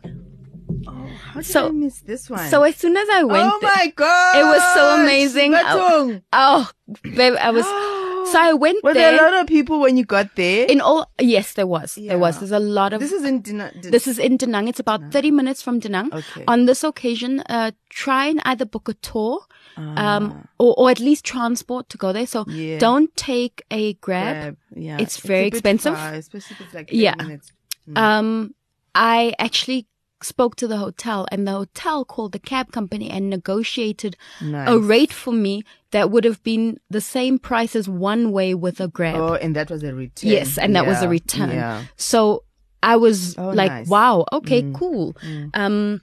[0.87, 2.49] Oh, how did So- I miss this one?
[2.49, 5.55] So as soon as I went, oh my god, It was so amazing.
[5.55, 6.71] Oh,
[7.03, 7.65] babe, I was.
[7.98, 7.98] Oh,
[8.33, 9.27] So I went Were there there.
[9.29, 10.67] a lot of people when you got there?
[10.67, 11.95] in all, yes, there was.
[11.97, 12.39] There was.
[12.39, 13.01] There's a lot of.
[13.01, 14.69] this is in Dina- Din- This is in Da Nang.
[14.69, 16.13] It's about 30 minutes from Da Nang.
[16.13, 16.45] Okay.
[16.47, 19.41] On this occasion, uh, try and either book a tour,
[19.77, 22.27] Ah, um, or, or at least transport to go there.
[22.27, 22.79] So Yeah.
[22.79, 24.35] don't take a grab.
[24.37, 24.57] grab.
[24.77, 25.95] Yeah, It's very a bit expensive.
[25.95, 27.13] far, especially if it's like Yeah.
[27.15, 27.53] 30 minutes.
[27.97, 28.55] Um,
[28.95, 29.87] I actually
[30.21, 34.69] spoke to the hotel and the hotel called the cab company and negotiated Nice.
[34.69, 38.81] a rate for me that would have been the same price as one way with
[38.81, 39.17] a grab.
[39.17, 40.31] Oh, and that was a return.
[40.31, 41.51] Yes, and that was a return.
[41.51, 41.85] Yeah.
[41.97, 42.45] So
[42.83, 43.89] I was Oh, like, nice.
[43.89, 44.75] wow, okay, Mm.
[44.75, 45.15] cool.
[45.15, 45.51] Mm.
[45.55, 46.01] Um,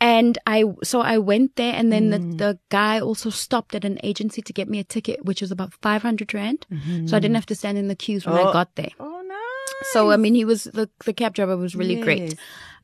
[0.00, 2.38] and I, so I went there and then Mm.
[2.38, 5.52] the, the guy also stopped at an agency to get me a ticket, which was
[5.52, 6.66] about 500 rand.
[7.06, 8.48] So I didn't have to stand in the queues when I Mm-hmm.
[8.48, 8.52] Oh.
[8.52, 8.90] got there.
[8.98, 9.92] Oh, nice.
[9.92, 12.22] So, I mean, he was, the, the cab driver was really great.
[12.22, 12.34] Yes.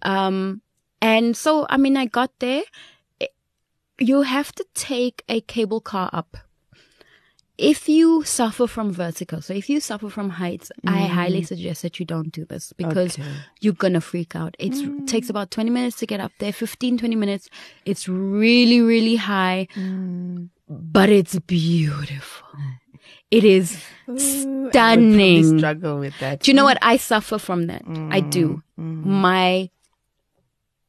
[0.03, 0.61] Um,
[1.01, 2.63] and so, I mean, I got there.
[3.99, 6.37] You have to take a cable car up.
[7.59, 11.99] If you suffer from vertigo, so if you suffer from heights, I highly suggest that
[11.99, 13.21] you don't do this because Mm.
[13.23, 13.33] Okay.
[13.63, 14.55] you're gonna freak out.
[14.59, 14.75] It
[15.07, 17.49] takes about 20 minutes to get up there, 15, 20 minutes.
[17.87, 20.51] It's really, really high, Mm.
[20.69, 22.47] but it's beautiful.
[23.31, 23.79] It is
[24.11, 24.19] Ooh,
[24.71, 25.59] stunning.
[25.59, 26.41] struggle with that.
[26.41, 26.77] do you know what?
[26.83, 27.83] I suffer from that.
[28.11, 28.63] I do.
[28.79, 29.05] Mm.
[29.07, 29.71] My,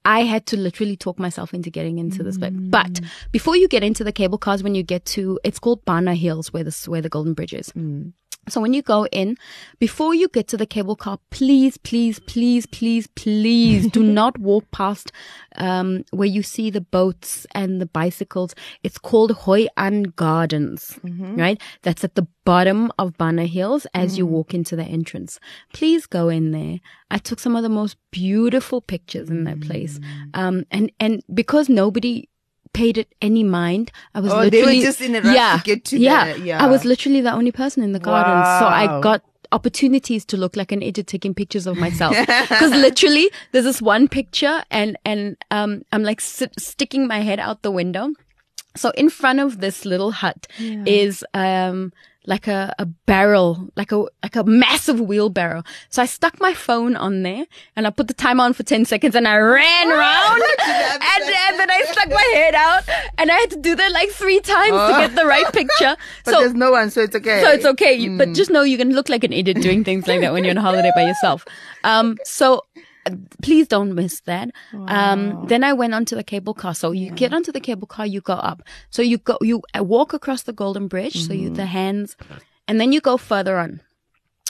[0.07, 2.71] I had to literally talk myself into getting into this bit.
[2.71, 3.01] But
[3.33, 6.53] before you get into the cable cars, when you get to, it's called Bana Hills,
[6.53, 7.73] where this, where the Golden Bridge is.
[7.73, 8.13] Mm.
[8.49, 9.38] So when you go in,
[9.79, 14.69] before you get to the cable car, please, please, please, please, please do not walk
[14.71, 15.12] past
[15.57, 18.55] um, where you see the boats and the bicycles.
[18.83, 21.62] It's called Hoi An Gardens, right?
[21.81, 25.39] That's at the bottom of Bana Hills as you walk into the entrance.
[25.73, 26.79] Please go in there.
[27.12, 29.99] I took some of the most beautiful pictures in that place.
[30.33, 32.29] Um, and, and because nobody
[32.73, 35.63] paid it any mind, I was Oh, they were literally just in a rush to
[35.63, 36.34] get to yeah.
[36.34, 36.63] the- yeah.
[36.63, 40.56] I was literally the only person in the garden, so I got opportunities to look
[40.58, 42.15] like an idiot taking pictures of myself.
[42.17, 47.39] Because literally there's this one picture and and um i'm like sit, sticking my head
[47.39, 48.10] out the window
[48.79, 50.47] so in front of this little hut
[50.85, 51.91] is um
[52.29, 55.63] like a, a barrel, like a like a massive wheelbarrow.
[55.89, 58.83] So I stuck my phone on there and I put the timer on for ten
[58.83, 62.83] seconds and I ran around and, and then I stuck my head out
[63.17, 65.95] and I had to do that like three times to get the right picture.
[66.25, 67.41] But so there's no one, so it's okay.
[67.41, 67.93] so it's okay.
[67.93, 70.43] You- But just know you can look like an idiot doing things like that when
[70.43, 71.45] you're on holiday by yourself.
[71.85, 72.65] Um, so
[73.41, 74.49] please don't miss that.
[74.87, 76.73] Um, then I went onto the cable car.
[76.75, 78.63] So you get onto the cable car, you go up.
[78.89, 81.25] So you go, you walk across the Golden Bridge.
[81.25, 82.15] So you, the hands,
[82.67, 83.81] and then you go further on.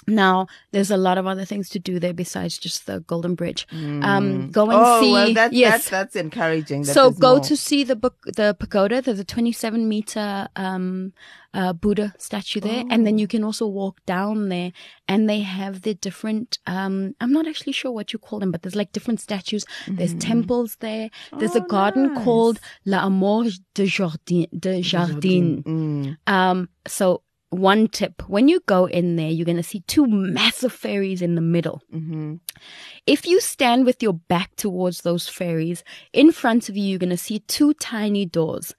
[0.05, 3.67] Now, there's a lot of other things to do there besides just the Golden Bridge.
[3.71, 5.11] Um, go and oh, see.
[5.11, 5.71] well, that, yes.
[5.71, 6.83] that's, that's encouraging.
[6.83, 7.43] that So go more.
[7.43, 9.01] to see the book, the pagoda.
[9.01, 11.13] There's a 27 meter um,
[11.53, 14.71] uh, Buddha statue there, and then you can also walk down there,
[15.07, 16.59] and they have the different.
[16.67, 19.65] Um, I'm not actually sure what you call them, but there's like different statues.
[19.87, 21.09] There's temples there.
[21.37, 24.47] There's a garden called La Amour de Jardin.
[24.57, 25.63] De Jardin.
[25.63, 26.31] Mm.
[26.31, 31.21] Um, so one tip: when you go in there, you're gonna see two massive fairies
[31.21, 31.81] in the middle.
[31.93, 32.35] Mm-hmm.
[33.05, 37.09] If you stand with your back towards those fairies, in front of you, you're going
[37.09, 38.75] to see two tiny doors.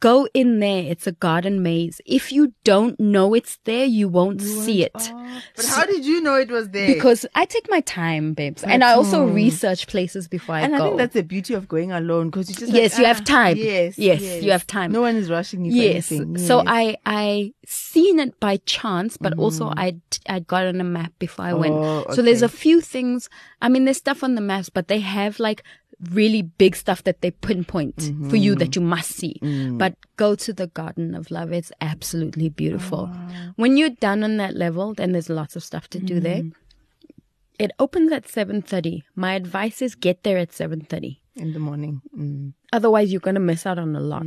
[0.00, 0.84] Go in there.
[0.84, 2.00] It's a garden maze.
[2.06, 4.92] If you don't know it's there, you won't see it.
[4.96, 6.86] Oh, but how did you know it was there?
[6.86, 8.62] Because I take my time, babes.
[8.62, 10.78] And I also research places before I and go.
[10.78, 13.08] I think that's the beauty of going alone because you just Yes, like, you ah,
[13.08, 13.56] have time.
[13.56, 14.92] Yes, Yes, you have time.
[14.92, 15.72] No one is rushing you.
[15.72, 16.46] For yes.
[16.46, 21.12] So I, I seen it by chance, but also I'd, I'd got on a map
[21.18, 21.74] before I went.
[21.74, 23.28] Oh, So there's a few things.
[23.60, 25.64] I mean, there's stuff on the maps, but they have like
[26.12, 28.58] really big stuff that they pinpoint for you Mm-hmm.
[28.60, 29.38] that you must see.
[29.42, 29.78] Mm.
[29.78, 31.52] But go to the Garden of Love.
[31.52, 33.10] It's absolutely beautiful.
[33.12, 33.52] Oh.
[33.56, 36.42] When you're done on that level, then there's lots of stuff to do there.
[36.42, 37.10] Mm-hmm.
[37.58, 39.02] It opens at 7.30.
[39.16, 41.18] My advice is get there at 7.30.
[41.34, 42.00] in the morning.
[42.16, 42.52] Mm.
[42.72, 44.26] Otherwise, you're going to miss out on a lot.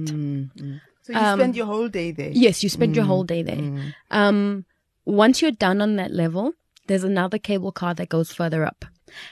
[1.03, 2.31] So you Um, spend your whole day there.
[2.33, 3.93] Yes, you spend Mm, your whole day there.
[4.11, 4.65] Um,
[5.05, 6.53] once you're done on that level,
[6.87, 8.85] there's another cable car that goes further up,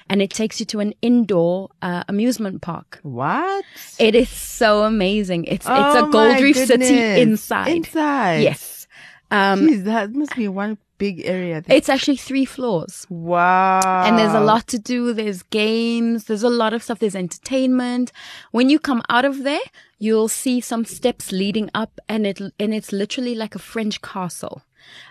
[0.09, 2.99] and it takes you to an indoor uh, amusement park.
[3.03, 3.65] What?
[3.97, 5.45] It is so amazing.
[5.45, 7.67] It's it's Oh a Gold my Reef city inside.
[7.69, 8.43] Inside.
[8.43, 8.87] Yes.
[9.31, 11.61] Um, Jeez, that must be one big area.
[11.61, 11.77] There.
[11.77, 13.05] it's actually three floors.
[13.09, 14.03] wow.
[14.05, 15.13] And there's a lot to do.
[15.13, 16.25] There's games.
[16.25, 16.99] There's a lot of stuff.
[16.99, 18.11] There's entertainment.
[18.51, 19.61] When you come out of there,
[19.97, 24.61] you'll see some steps leading up and it, and it's literally like a French castle.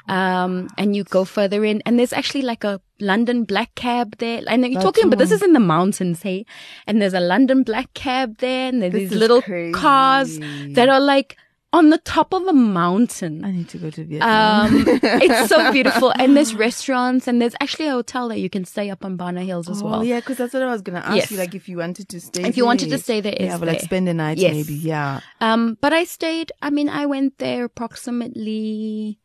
[0.08, 4.42] Um, and you go further in and there's actually like a London black cab there.
[4.46, 6.46] And you're That's talking, but this is in the mountains, hey?
[6.86, 9.72] And there's a London black cab there and there's This these little crazy.
[9.72, 10.38] cars
[10.74, 11.36] that are like
[11.70, 13.44] on the top of a mountain.
[13.44, 14.74] I need to go to Vietnam.
[14.74, 18.64] Um, it's so beautiful, and there's restaurants, and there's actually a hotel that you can
[18.64, 20.02] stay up on Ba Na Hills as oh well.
[20.02, 21.30] yeah, because that's what I was gonna ask Yes.
[21.30, 21.36] you.
[21.36, 23.80] Like if you wanted to stay, If you wanted to stay there, yeah, but like
[23.82, 24.54] spend the night Yes.
[24.54, 24.76] maybe.
[24.76, 25.20] Yeah.
[25.42, 26.52] Um, but I stayed.
[26.62, 29.18] I mean, I went there approximately,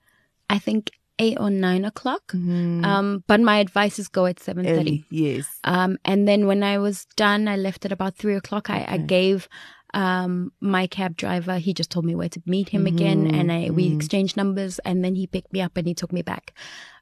[0.49, 2.33] I think eight or nine o'clock.
[2.33, 4.99] Um, but my advice is go at seven thirty.
[4.99, 5.15] Mm-hmm.
[5.15, 5.59] Yes.
[5.63, 8.69] Um, and then when I was done, I left at about three o'clock.
[8.69, 9.47] I, I gave
[9.95, 13.69] um my cab driver he just told me where to meet him again and I
[13.69, 16.53] we exchanged numbers and then he picked me up and he took me back.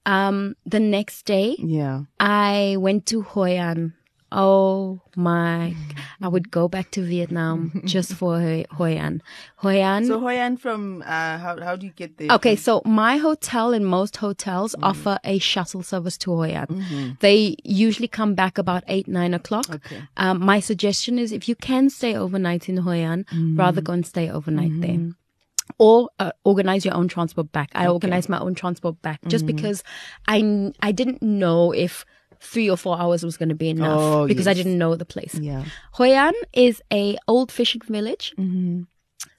[0.06, 2.02] Um the next day Yeah.
[2.20, 3.94] I went to Hoi An.
[4.32, 5.76] Oh my
[6.22, 8.40] I would go back to Vietnam just for
[8.72, 9.22] Hoi An.
[9.58, 12.32] Hoi An So Hoi An from uh, how how do you get there?
[12.32, 16.68] Okay, so my hotel and most hotels offer a shuttle service to Hoi An.
[16.68, 17.10] Mm-hmm.
[17.20, 19.70] They usually come back about eight, nine o'clock.
[19.70, 20.02] Okay.
[20.18, 23.58] Um, my suggestion is if you can stay overnight in Hoi An, Mm-hmm.
[23.60, 25.12] rather go and stay overnight there.
[25.78, 27.70] Or uh, organize your own transport back.
[27.76, 29.56] I organized my own transport back just Mm-hmm.
[29.56, 29.84] because
[30.28, 32.06] I I didn't know if
[32.42, 35.06] three or four hours was going to be enough Oh, because I didn't know the
[35.06, 35.36] place.
[35.36, 35.64] Yeah.
[35.94, 38.84] Hoi An is a old fishing village, Mm-hmm.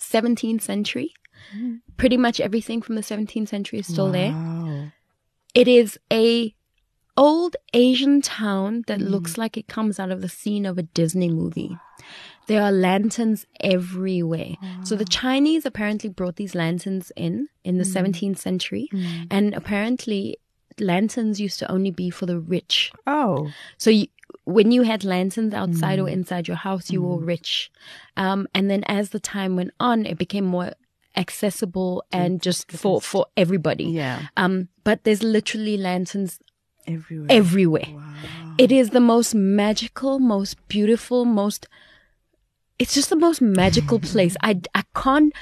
[0.01, 1.13] 17th century.
[1.55, 1.77] Mm-hmm.
[1.97, 4.93] Pretty much everything from the 17th century is still there.
[5.55, 6.55] It is a
[7.17, 9.09] old Asian town that mm-hmm.
[9.09, 11.77] looks like it comes out of the scene of a Disney movie.
[12.47, 14.55] There are lanterns everywhere.
[14.85, 18.27] So the Chinese apparently brought these lanterns in in the mm-hmm.
[18.27, 18.89] 17th century,
[19.31, 20.39] and apparently
[20.83, 22.93] lanterns used to only be for the rich.
[23.07, 23.51] Oh.
[23.79, 24.07] So you,
[24.45, 27.71] when you had lanterns outside or inside your house, you were rich.
[28.17, 30.73] Um, and then as the time went on, it became more
[31.17, 33.85] accessible and just for for everybody.
[33.85, 34.29] Yeah.
[34.37, 36.39] Um, but there's literally lanterns
[36.87, 37.29] Everywhere.
[37.31, 37.87] everywhere.
[38.59, 41.69] It is the most magical, most beautiful, most.
[42.79, 44.37] It's just the most magical place.
[44.43, 45.33] I I can't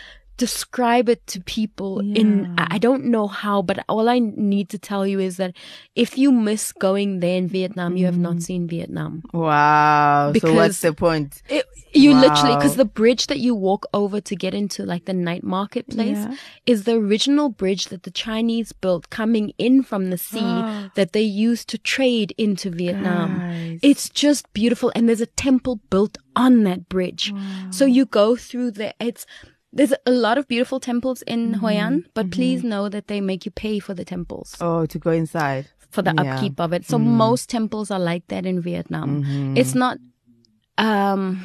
[0.40, 5.06] describe it to people in I don't know how, but all I need to tell
[5.06, 5.54] you is that
[5.94, 8.42] if you miss going there in Vietnam, you have not mm.
[8.42, 9.22] seen Vietnam.
[9.34, 10.32] wow.
[10.32, 11.42] so what's the point?
[11.50, 15.12] It, you literally because the bridge that you walk over to get into like the
[15.12, 16.36] night marketplace Yeah.
[16.64, 20.40] is the original bridge that the Chinese built coming in from the sea
[20.94, 23.40] that they used to trade into Vietnam.
[23.40, 23.80] Guys.
[23.82, 27.34] It's just beautiful and there's a temple built on that bridge.
[27.70, 29.26] So you go through there it's
[29.72, 33.44] there's a lot of beautiful temples in Hoi An, but please know that they make
[33.44, 35.66] you pay for the temples Oh, to go inside.
[35.90, 36.22] for the Yeah.
[36.22, 36.32] Mm-hmm.
[36.34, 36.84] upkeep of it.
[36.86, 39.22] So most temples are like that in Vietnam.
[39.56, 39.98] It's not
[40.78, 41.42] um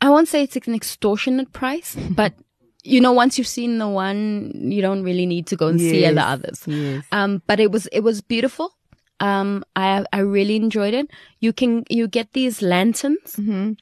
[0.00, 2.34] I won't say it's an extortionate price, but
[2.84, 6.02] you know, once you've seen the one, you don't really need to go and see
[6.08, 6.62] the others.
[6.66, 7.04] Yes.
[7.10, 8.76] Um, but it was it was beautiful.
[9.18, 11.10] Um, I I really enjoyed it.
[11.40, 13.72] You can you get these lanterns Mm-hmm.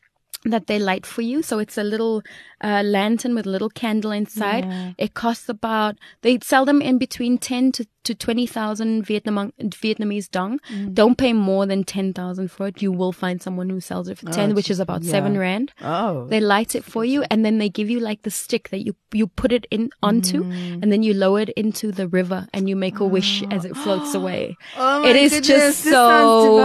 [0.44, 1.42] That they light for you.
[1.42, 2.22] So it's a little
[2.62, 4.64] uh, lantern with a little candle inside.
[4.64, 4.92] Yeah.
[4.98, 10.30] It costs about they sell them in between ten to to twenty thousand Vietnam Vietnamese
[10.30, 10.60] dong.
[10.70, 10.92] Mm.
[10.92, 12.82] Don't pay more than ten thousand for it.
[12.82, 15.10] You will find someone who sells it for ten, which is about yeah.
[15.10, 15.72] seven rand.
[15.80, 16.26] Oh.
[16.26, 18.94] They light it for you, and then they give you like the stick that you
[19.12, 20.82] you put it in onto, Mm.
[20.82, 23.74] and then you lower it into the river, and you make a wish as it
[23.76, 24.56] floats away.
[24.76, 26.58] Oh my it is goodness, just so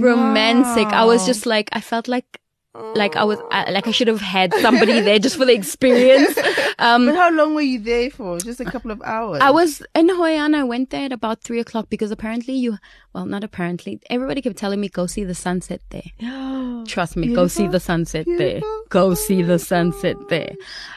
[0.00, 0.86] romantic.
[0.88, 2.40] I was just like, I felt like.
[2.74, 6.36] Like I was, I, like I should have had somebody there just for the experience.
[6.76, 8.36] Um, But how long were you there for?
[8.38, 9.40] Just a couple of hours.
[9.40, 10.56] I was in Hoi An.
[10.56, 12.78] I went there at about three o'clock because apparently you,
[13.12, 16.02] well, not apparently, everybody kept telling me go see the sunset there.
[16.86, 18.60] Trust me, go see the sunset there.
[18.88, 20.56] Go see the sunset there.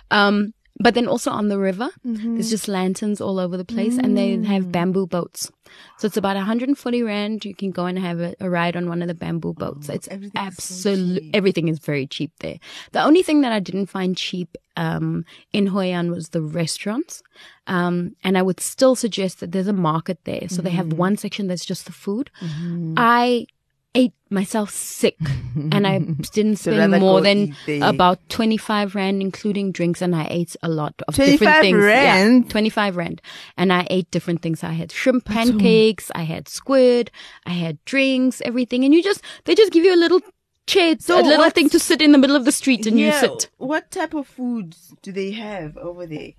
[0.10, 4.18] Um, but then also on the river, there's just lanterns all over the place and
[4.18, 5.52] they have bamboo boats.
[5.98, 7.44] So it's about 140 rand.
[7.44, 9.90] You can go and have a, a ride on one of the bamboo boats.
[9.90, 12.60] it's everything is so absolutely, everything is very cheap there.
[12.92, 17.22] The only thing that I didn't find cheap, um, in Hoi An was the restaurants.
[17.66, 20.48] Um, and I would still suggest that there's a market there.
[20.48, 22.30] So they have one section that's just the food.
[22.96, 23.48] I
[23.98, 25.18] ate myself sick
[25.56, 26.00] and I
[26.34, 30.94] didn't spend rather more than about 25 rand including drinks and I ate a lot
[31.08, 31.84] of 25 different things.
[31.84, 32.44] rand?
[32.46, 33.22] Yeah, 25 rand.
[33.58, 34.64] And I ate different things.
[34.64, 37.10] I had shrimp pancakes, I had squid,
[37.46, 38.84] I had drinks, everything.
[38.86, 40.22] And you just, they just give you a little
[40.68, 43.12] chair, So a little thing to sit in the middle of the street and you
[43.14, 43.50] sit.
[43.58, 46.32] What type of foods do they have over there?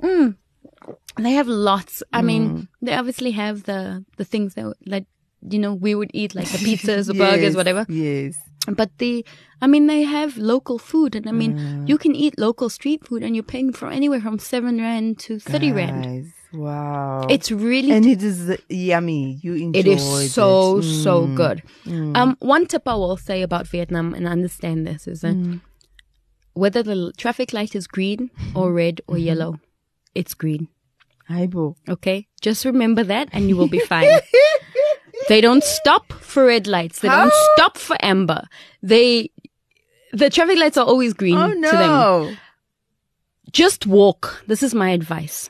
[1.17, 2.03] They have lots.
[2.13, 2.25] I Mm.
[2.27, 5.07] mean, they obviously have the, the things that, that,
[5.43, 7.87] you know, we would eat like the pizzas, the burgers, whatever.
[7.89, 8.37] Yes.
[8.67, 9.25] But they,
[9.63, 11.89] I mean, they have local food, and I mean, Mm.
[11.89, 15.39] you can eat local street food, and you're paying for anywhere from seven rand to
[15.39, 16.33] thirty rand.
[16.53, 17.27] Wow.
[17.31, 19.39] It's really, and it is yummy.
[19.43, 19.89] You enjoyed it.
[19.89, 20.83] it is so it.
[20.83, 21.35] so Mm.
[21.37, 21.63] good.
[22.17, 25.61] Um, one tip I will say about Vietnam, and understand this, is that Mm.
[26.55, 29.61] whether the traffic light is green or red or yellow,
[30.15, 30.69] it's green.
[31.31, 31.77] Aibo.
[31.89, 34.09] Okay, just remember that, and you will be fine.
[35.29, 37.01] They don't stop for red lights.
[37.01, 38.47] They don't stop for amber.
[38.83, 39.31] They,
[40.13, 41.63] the traffic lights are always green Oh to them.
[41.91, 42.33] no.
[43.53, 44.45] Just walk.
[44.47, 45.49] This is my advice.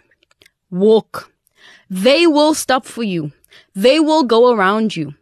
[0.70, 1.32] Walk.
[1.90, 3.32] They will stop for you.
[3.74, 5.14] They will go around you.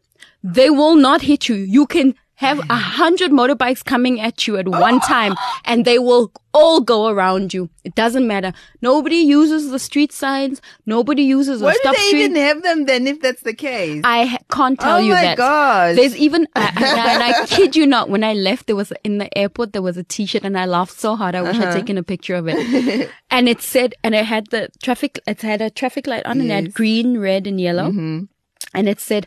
[0.42, 1.56] They will not hit you.
[1.56, 5.34] You can have a hundred motorbikes coming at you at one time
[5.64, 7.70] and they will all go around you.
[7.82, 8.52] It doesn't matter.
[8.82, 10.60] Nobody uses the street signs.
[10.84, 12.20] Nobody uses a Why do stop they street.
[12.24, 14.02] even have them then if that's the case?
[14.04, 15.24] I ha- can't tell oh you that.
[15.24, 15.96] Oh my gosh.
[15.96, 19.16] There's even, I, I- and I kid you not, when I left, there was in
[19.18, 21.34] the airport, there was a T-shirt, and I laughed so hard.
[21.34, 21.68] I wish Uh-huh.
[21.68, 23.10] I'd taken a picture of it.
[23.30, 26.50] and it said, and it had the traffic, it had a traffic light on, and
[26.50, 28.28] it had green, red, and yellow, Mhm.
[28.74, 29.26] and it said,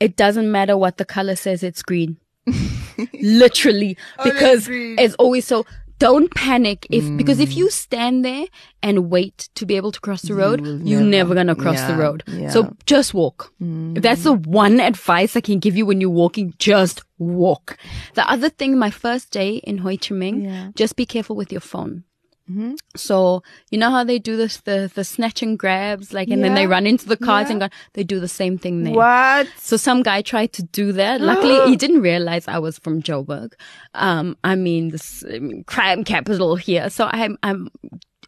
[0.00, 2.16] "It doesn't matter what the color says, it's green."
[3.20, 5.64] Literally, because it's always so.
[6.00, 8.44] Don't panic if because if you stand there
[8.84, 11.34] and wait to be able to cross the road, will you're never.
[11.34, 12.22] never gonna cross the road.
[12.28, 12.50] yeah.
[12.50, 13.52] So just walk.
[13.60, 14.00] Mm.
[14.00, 16.54] That's the one advice I can give you when you're walking.
[16.60, 17.76] Just walk.
[18.14, 20.70] The other thing, my first day in Ho Chi Minh, Yeah.
[20.76, 22.04] just be careful with your phone.
[22.50, 22.74] Mm-hmm.
[22.96, 26.54] So you know how they do this the the snatch and grabs like and then
[26.54, 27.52] they run into the cars Yeah.
[27.52, 28.94] and go, they do the same thing there.
[28.94, 29.48] What?
[29.58, 31.20] So some guy tried to do that.
[31.20, 33.52] Luckily, he didn't realize I was from Joburg.
[33.94, 36.88] Um, I mean, this um, crime capital here.
[36.90, 37.68] So I'm, I'm,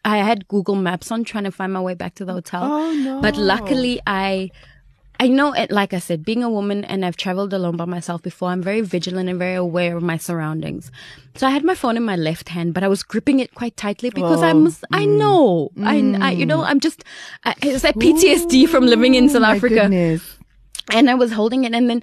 [0.04, 2.62] I had Google Maps on trying to find my way back to the hotel.
[2.64, 3.20] Oh, no.
[3.20, 4.50] But luckily, I,
[5.20, 8.22] I know it, like I said, being a woman and I've traveled alone by myself
[8.22, 10.90] before, I'm very vigilant and very aware of my surroundings.
[11.36, 13.76] So I had my phone in my left hand, but I was gripping it quite
[13.76, 17.04] tightly because I Oh, I know, I, I, you know, I'm just,
[17.44, 20.38] I, it's like PTSD from living in South Africa goodness.
[20.90, 22.02] and I was holding it, and then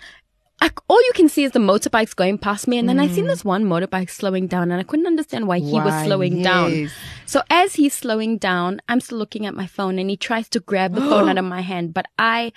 [0.61, 3.11] I, all you can see is the motorbikes going past me, and then I Mm.
[3.15, 6.05] seen this one motorbike slowing down, and I couldn't understand why he was Why?
[6.05, 6.89] slowing down.
[7.26, 10.59] So as he's slowing down, I'm still looking at my phone, and he tries to
[10.59, 12.53] grab the phone out of my hand, but I.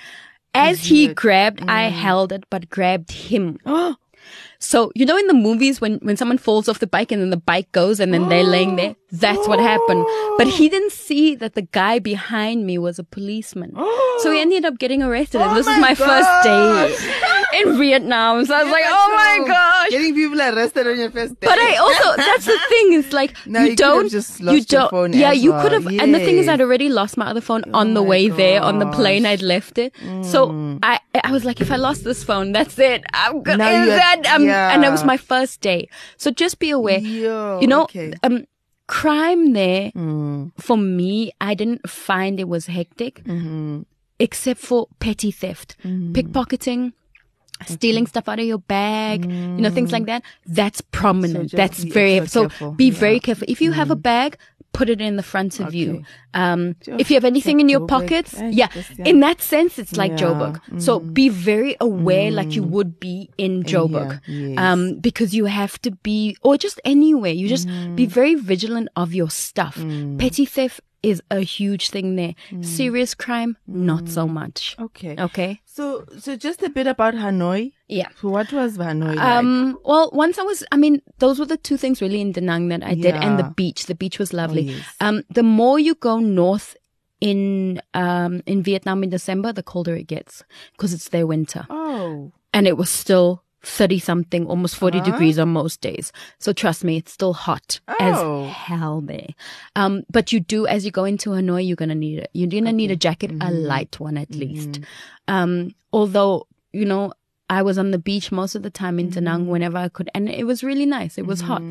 [0.55, 1.93] As he grabbed, I Mm.
[1.93, 3.59] held it, but grabbed him.
[4.63, 7.31] So, you know, in the movies when, when someone falls off the bike and then
[7.31, 10.05] the bike goes and then they're laying there, that's what happened.
[10.37, 13.73] But he didn't see that the guy behind me was a policeman.
[14.23, 15.41] So he ended up getting arrested.
[15.41, 16.61] and this is my my first day
[17.55, 18.45] in Vietnam.
[18.45, 19.91] So I was like, oh my gosh.
[19.91, 21.47] Getting people arrested on your first day.
[21.47, 22.93] But I also, that's the thing.
[22.95, 25.63] It's like, No, you, you don't, just you lost your don't, phone yeah, you well.
[25.63, 28.09] could have, and the thing is, I'd already lost my other phone on the my
[28.09, 29.27] way there on the plane.
[29.27, 29.95] I'd left it.
[30.23, 33.05] So I, I was like, if I lost this phone, that's it.
[33.13, 35.89] I'm gonna, Now is that, um, and it was my first day.
[36.17, 38.13] So just be aware, Yo, you know, okay.
[38.23, 38.47] um,
[38.87, 43.83] crime there Mm, for me, I didn't find it was hectic, mm-hmm.
[44.19, 46.93] except for petty theft, pickpocketing,
[47.67, 49.31] stealing stuff out of your bag, you
[49.63, 50.23] know, things like that.
[50.47, 51.51] That's prominent.
[51.51, 52.49] just That's very so.
[52.49, 52.73] careful.
[52.73, 52.99] Be Yeah.
[52.99, 53.47] very careful.
[53.49, 54.37] If you have a bag,
[54.73, 56.05] put it in the front of you.
[56.33, 57.89] Um, Just if you have anything in your Joburg.
[57.89, 59.05] pockets, Eh, yeah, just, yeah.
[59.09, 60.19] in that sense, it's like Yeah.
[60.19, 60.61] Mm.
[60.71, 60.81] Joburg.
[60.83, 64.57] So be very aware, like you would be in Joburg, yes.
[64.59, 67.33] um, because you have to be, or just anywhere.
[67.33, 67.97] You just Mm.
[67.97, 69.75] be very vigilant of your stuff.
[70.19, 72.35] Petty theft is a huge thing there.
[72.51, 72.65] Mm.
[72.65, 74.77] Serious crime, not so much.
[74.79, 75.17] Okay.
[75.19, 75.61] Okay.
[75.65, 77.73] So, so just a bit about Hanoi.
[77.89, 78.09] Yeah.
[78.21, 79.19] So what was Hanoi like?
[79.25, 82.41] Um, well, once I was, I mean, those were the two things really in Da
[82.43, 83.87] Nang that I did, and the Oh, beach.
[83.87, 84.63] The beach was lovely.
[84.63, 84.85] yes.
[85.01, 86.77] Um, the more you go north
[87.21, 90.43] in um in Vietnam in December, the colder it gets
[90.73, 92.33] because it's their winter, Oh.
[92.55, 95.11] and it was still thirty something, almost 40 Uh-huh.
[95.11, 96.13] degrees on most days.
[96.39, 97.97] So trust me, it's still hot Oh.
[98.01, 99.29] as hell there.
[99.77, 102.31] Um, but you do as you go into Hanoi, you're gonna need it.
[102.33, 103.67] You're gonna need a jacket, a Mm-hmm.
[103.67, 104.81] light one at least.
[105.29, 107.13] Um, although you know.
[107.53, 109.49] I was on the beach most of the time in Da Nang Mm-hmm.
[109.51, 111.19] whenever I could, and it was really nice.
[111.19, 111.65] It was hot.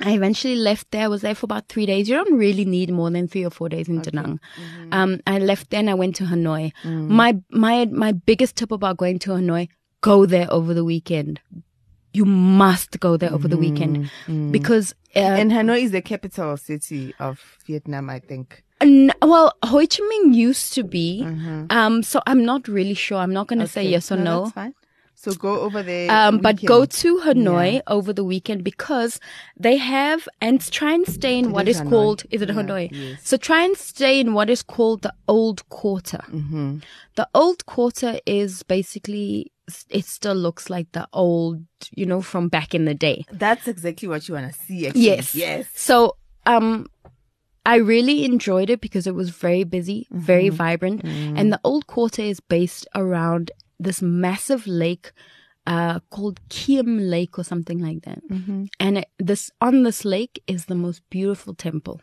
[0.00, 1.04] I eventually left there.
[1.04, 2.08] I was there for about three days.
[2.08, 4.40] You don't really need more than three or four days in Da Nang.
[4.56, 4.92] Mm-hmm.
[4.94, 6.72] Um, I left there and I went to Hanoi.
[6.84, 7.08] Mm.
[7.08, 9.68] My my my biggest tip about going to Hanoi:
[10.02, 11.40] go there over the weekend.
[12.12, 14.10] You must go there over the weekend
[14.52, 15.40] because uh, Mm-hmm.
[15.40, 18.62] And Hanoi is the capital city of Vietnam, I think.
[18.80, 21.22] N- well, Ho Chi Minh used to be.
[21.70, 23.18] Um, so I'm not really sure.
[23.18, 23.92] I'm not going to say Mm-hmm.
[23.92, 24.42] Yes or no.
[24.44, 24.74] That's fine.
[25.14, 26.10] So go over there.
[26.10, 27.80] Um, but go to Hanoi Yeah.
[27.86, 29.20] over the weekend because
[29.56, 32.54] they have and try and stay in It what is is called is it Yeah,
[32.56, 32.88] Hanoi?
[32.90, 33.20] yes.
[33.22, 36.24] So try and stay in what is called the Old Quarter.
[36.30, 36.78] Mm-hmm.
[37.16, 39.51] The Old Quarter is basically
[39.88, 43.24] it still looks like the old, you know, from back in the day.
[43.30, 44.86] That's exactly what you want to see.
[44.88, 45.02] Actually.
[45.02, 45.34] Yes.
[45.34, 45.66] Yes.
[45.74, 46.86] So, um,
[47.64, 50.56] I really enjoyed it because it was very busy, very Mm-hmm.
[50.56, 51.04] vibrant.
[51.04, 55.12] And the old quarter is based around this massive lake,
[55.64, 58.20] uh, called Kiem Lake or something like that.
[58.28, 58.64] Mm-hmm.
[58.80, 62.00] And it, this, on this lake is the most beautiful temple.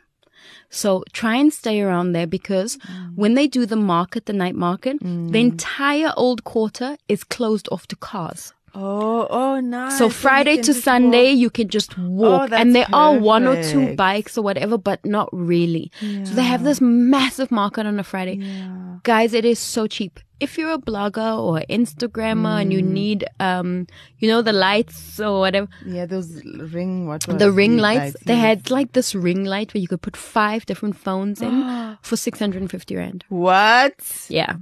[0.70, 3.16] So try and stay around there because Mm.
[3.16, 7.88] when they do the market, the night market, the entire old quarter is closed off
[7.88, 8.54] to cars.
[8.76, 9.98] Oh, oh, nice.
[9.98, 11.40] So Friday to Sunday, walk.
[11.40, 15.04] you can just walk, that's and there are one or two bikes or whatever, but
[15.06, 15.92] not really.
[16.02, 18.36] So they have this massive market on a Friday.
[18.38, 18.98] Yeah.
[19.04, 20.20] Guys, it is so cheap.
[20.40, 22.92] If you're a blogger or Instagrammer and you Mm.
[22.92, 23.88] need, um,
[24.20, 28.16] you know, the lights or whatever, Yeah, those ring, what was the ring the lights,
[28.26, 28.42] they yes.
[28.46, 31.54] had like this ring light where you could put five different phones in
[32.02, 33.26] for 650 rand.
[33.28, 33.96] What?
[34.30, 34.56] Yeah.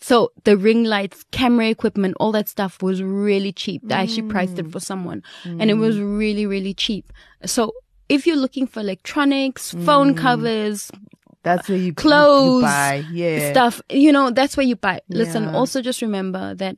[0.00, 3.82] So the ring lights, camera equipment, all that stuff was really cheap.
[3.90, 4.66] I actually priced Mm.
[4.66, 7.12] it for someone and it was really, really cheap.
[7.44, 7.72] So
[8.08, 10.18] if you're looking for electronics, phone Mm.
[10.18, 10.90] covers,
[11.44, 13.04] That's where you Clothes, you buy.
[13.08, 13.50] Yeah.
[13.52, 15.00] stuff, you know, that's where you buy.
[15.08, 15.52] Listen, Yeah.
[15.52, 16.76] also just remember that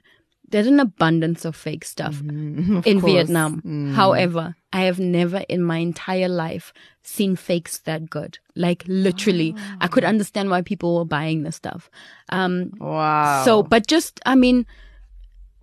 [0.49, 3.13] there's an abundance of fake stuff Mm, of in course.
[3.13, 3.63] Vietnam.
[3.65, 3.95] Mm.
[3.95, 8.39] However, I have never in my entire life seen fakes that good.
[8.55, 11.91] Like literally, I could understand why people were buying this stuff.
[12.29, 13.43] Um, Wow.
[13.45, 14.67] so, but just, I mean,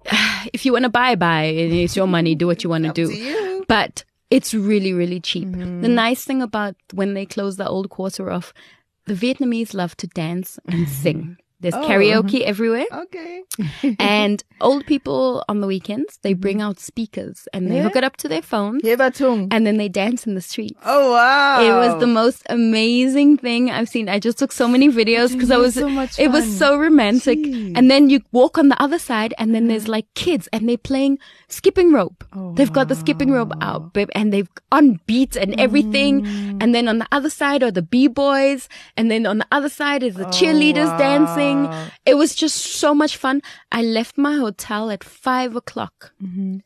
[0.53, 1.43] if you want to buy, buy.
[1.45, 2.35] It's your money.
[2.35, 3.63] Do what you want to do.
[3.67, 5.47] But It's really, really cheap.
[5.47, 5.81] Mm-hmm.
[5.81, 8.53] The nice thing about when they close the old quarter off,
[9.05, 11.37] the Vietnamese love to dance and sing.
[11.59, 11.81] There's Oh.
[11.81, 12.85] karaoke everywhere.
[12.91, 13.41] Okay.
[13.99, 17.83] and old people on the weekends, they bring out speakers and they Yeah.
[17.83, 20.79] hook it up to their phones Heba and then they dance in the streets.
[20.85, 21.61] Oh wow.
[21.61, 24.07] It was the most amazing thing I've seen.
[24.07, 25.87] I just took so many videos because I was, so
[26.19, 27.39] it was so romantic.
[27.39, 27.73] Jeez.
[27.75, 30.77] And then you walk on the other side and then there's like kids and they're
[30.77, 31.17] playing
[31.49, 32.23] skipping rope.
[32.33, 36.23] Oh, they've got the skipping rope out, babe, and they've on beats and everything.
[36.23, 36.57] Mm.
[36.61, 38.67] And then on the other side are the B-boys.
[38.95, 40.97] And then on the other side is the cheerleaders wow.
[40.97, 41.46] dancing.
[42.05, 43.41] It was just so much fun.
[43.71, 46.57] I left my hotel at five o'clock Mm-hmm.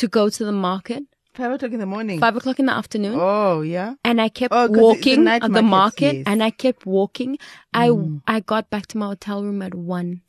[0.00, 1.02] to go to the market,
[1.34, 2.20] Five o'clock in the morning.
[2.20, 3.94] five o'clock in the afternoon Oh yeah.
[4.04, 6.24] and I kept Oh, 'cause it's the walking at the market, market, yes.
[6.30, 7.38] and I kept walking.
[7.72, 8.22] I Mm.
[8.34, 10.22] I got back to my hotel room at one.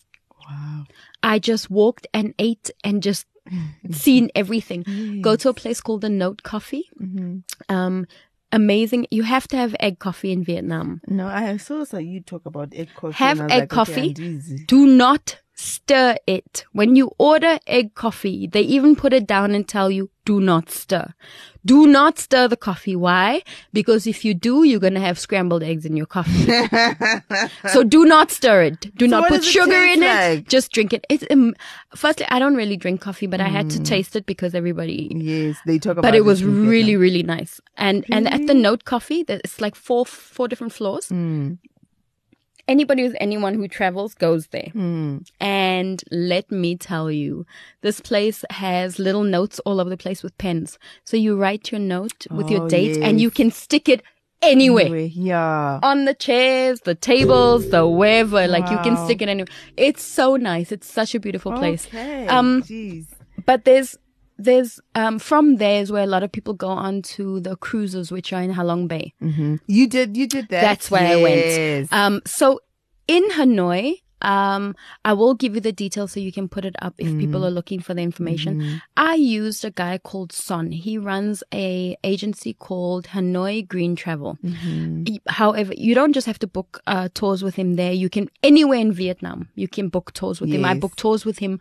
[0.49, 0.83] Wow.
[1.23, 3.25] I just walked and ate and just
[3.91, 4.81] seen everything.
[5.21, 6.85] Go to a place called the Note Coffee.
[7.01, 7.45] Mm-hmm.
[7.75, 8.05] Um,
[8.55, 9.07] amazing.
[9.11, 11.01] You have to have egg coffee in Vietnam.
[11.07, 13.13] No, I saw so you talk about egg coffee.
[13.15, 14.11] Have and I was egg like, coffee.
[14.11, 16.65] Okay, Do not stir it.
[16.71, 20.69] When you order egg coffee, they even put it down and tell you, do not
[20.69, 21.13] stir.
[21.65, 22.95] Do not stir the coffee.
[22.95, 23.41] Why?
[23.73, 26.45] Because if you do, you're going to have scrambled eggs in your coffee.
[27.71, 28.95] so do not stir it.
[28.97, 30.47] Do not put it sugar in it.
[30.47, 31.05] Just drink it.
[31.09, 31.55] It's, um,
[31.95, 33.77] firstly, I don't really drink coffee, but I had Mm.
[33.77, 36.07] to taste it because everybody yes, they talk about.
[36.09, 36.11] It.
[36.11, 40.05] But it was really really nice and and at the note coffee it's like four
[40.05, 41.57] four different floors Mm,
[42.67, 45.25] anybody who's anyone who travels goes there mm.
[45.39, 47.45] and let me tell you
[47.81, 51.79] this place has little notes all over the place with pens so you write your
[51.79, 54.01] note with your Oh, date and you can stick it
[54.41, 55.79] anywhere Anyway, yeah.
[55.81, 59.47] on the chairs, the tables, the wherever, like you can stick it anywhere.
[59.77, 60.71] It's so nice.
[60.71, 61.87] It's such a beautiful place.
[61.87, 62.27] Okay.
[62.27, 63.07] Um, Jeez.
[63.45, 63.97] but there's
[64.37, 68.11] there's um from there is where a lot of people go on to the cruises
[68.11, 69.13] which are in Halong Bay.
[69.19, 70.17] hmm You did.
[70.17, 70.61] You did that.
[70.61, 71.51] That's where I went.
[71.91, 72.59] Um so
[73.07, 76.95] in Hanoi, um I will give you the details so you can put it up
[76.97, 77.19] if Mm-hmm.
[77.19, 78.81] people are looking for the information.
[78.97, 80.71] I used a guy called Son.
[80.71, 84.37] He runs a agency called Hanoi Green Travel.
[84.43, 85.15] Mm-hmm.
[85.27, 87.91] However, you don't just have to book uh, tours with him there.
[87.93, 89.49] You can anywhere in Vietnam.
[89.55, 90.65] You can book tours with him.
[90.65, 91.59] I booked tours with him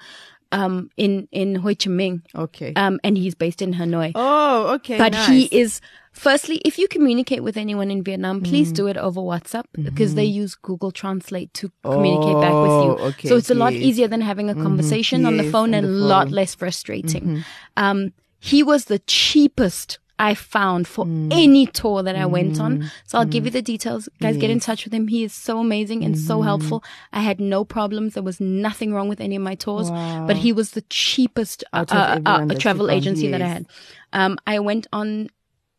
[0.53, 2.73] um in in Ho Chi Minh okay.
[2.77, 4.13] um, and he's based in Hanoi.
[4.15, 4.99] oh, okay.
[4.99, 5.29] but nice.
[5.29, 5.81] he is,
[6.13, 8.77] firstly, if you communicate with anyone in Vietnam, please Mm.
[8.77, 13.07] do it over WhatsApp because they use Google Translate to Oh, communicate back with you.
[13.09, 15.87] okay, so it's a lot easier than having a conversation on the phone on and
[15.87, 16.27] a lot.
[16.27, 16.35] Mm-hmm.
[16.37, 17.45] less frustrating.
[17.77, 21.33] Um, he was the cheapest I found for Mm.
[21.33, 22.91] any tour that I went on.
[23.07, 24.09] So I'll give you the details.
[24.21, 25.09] Guys, get in touch with him.
[25.09, 26.45] He is so amazing and so Mm-hmm.
[26.45, 26.85] helpful.
[27.13, 28.15] I had no problems.
[28.15, 30.27] There was nothing wrong with any of my tours, Wow.
[30.29, 33.67] but he was the cheapest uh, uh, uh, travel agency that I had.
[34.13, 35.31] Um, I went on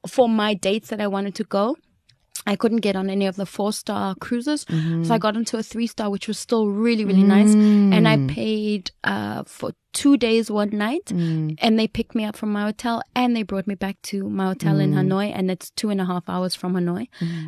[0.05, 1.77] for my dates that I wanted to go.
[2.47, 5.11] I couldn't get on any of the four star cruises, so mm-hmm.
[5.11, 7.53] I got onto a three star, which was still really, really nice.
[7.53, 8.29] And I mm.
[8.29, 11.55] paid uh, for two days, one night, mm.
[11.59, 14.47] and they picked me up from my hotel and they brought me back to my
[14.47, 14.97] hotel in mm.
[14.97, 17.07] Hanoi, and it's two and a half hours from Hanoi.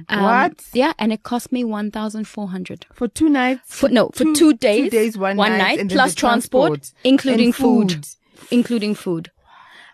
[0.10, 0.64] Um, What?
[0.74, 2.88] Yeah, and it cost me one thousand four hundred.
[2.94, 3.62] for two nights.
[3.66, 7.56] For, no, for two, days, Two days, one, night, and plus transport, transport including and
[7.56, 8.08] food.
[8.50, 9.30] including food.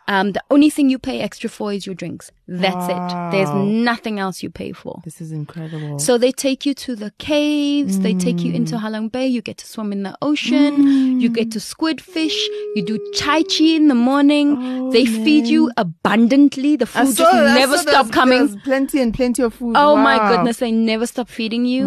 [0.07, 2.31] Um, the only thing you pay extra for is your drinks.
[2.47, 3.31] That's it.
[3.31, 5.01] There's nothing else you pay for.
[5.05, 5.97] This is incredible.
[5.99, 8.55] So they take you to the caves, they take you Mm.
[8.55, 12.35] into Halong Bay, you get to swim in the ocean, you get to squid fish,
[12.75, 17.55] you do tai chi in the morning, they feed you abundantly, the food saw- just
[17.61, 18.59] never stop coming.
[18.63, 19.73] plenty and plenty of food.
[19.77, 21.85] Oh my goodness, they never stop feeding you.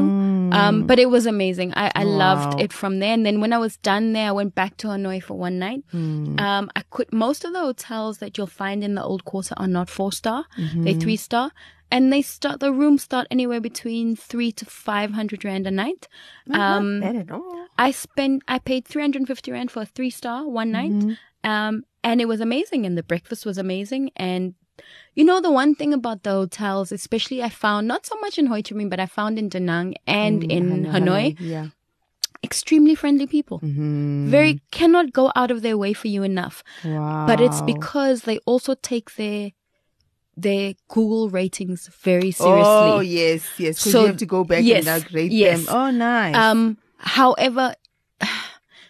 [0.59, 1.73] Um, but it was amazing.
[1.77, 3.13] I, I loved it from there.
[3.13, 5.83] And then when I was done there, I went back to Hanoi for one night.
[5.93, 9.67] Um, I quit most of the hotels that you'll find in the old quarter are
[9.69, 10.47] not four star.
[10.85, 11.53] They're three star.
[11.89, 16.09] And they start, the rooms start anywhere between three to 500 rand a night.
[16.51, 17.67] Um, Not bad at all.
[17.79, 20.91] I spent, I paid 350 rand for a three star one night.
[20.91, 21.49] Mm-hmm.
[21.49, 22.87] Um, and it was amazing.
[22.87, 24.11] And the breakfast was amazing.
[24.17, 24.55] And
[25.15, 28.47] you know, the one thing about the hotels, especially I found, not so much in
[28.47, 31.69] Ho Chi Minh, but I found in Da Nang and in Hanoi, Yeah.
[32.43, 33.61] Extremely friendly people.
[33.61, 34.31] Mm-hmm.
[34.31, 36.63] Very, cannot go out of their way for you enough.
[36.85, 37.27] Wow.
[37.27, 39.53] But it's because they also take their,
[40.37, 42.63] their Google ratings very seriously.
[42.67, 43.79] Oh yes, yes.
[43.79, 45.67] Because So- you have to go back yes, and now grade yes.
[45.67, 45.75] them.
[45.75, 46.35] Oh nice.
[46.37, 47.75] Um, however,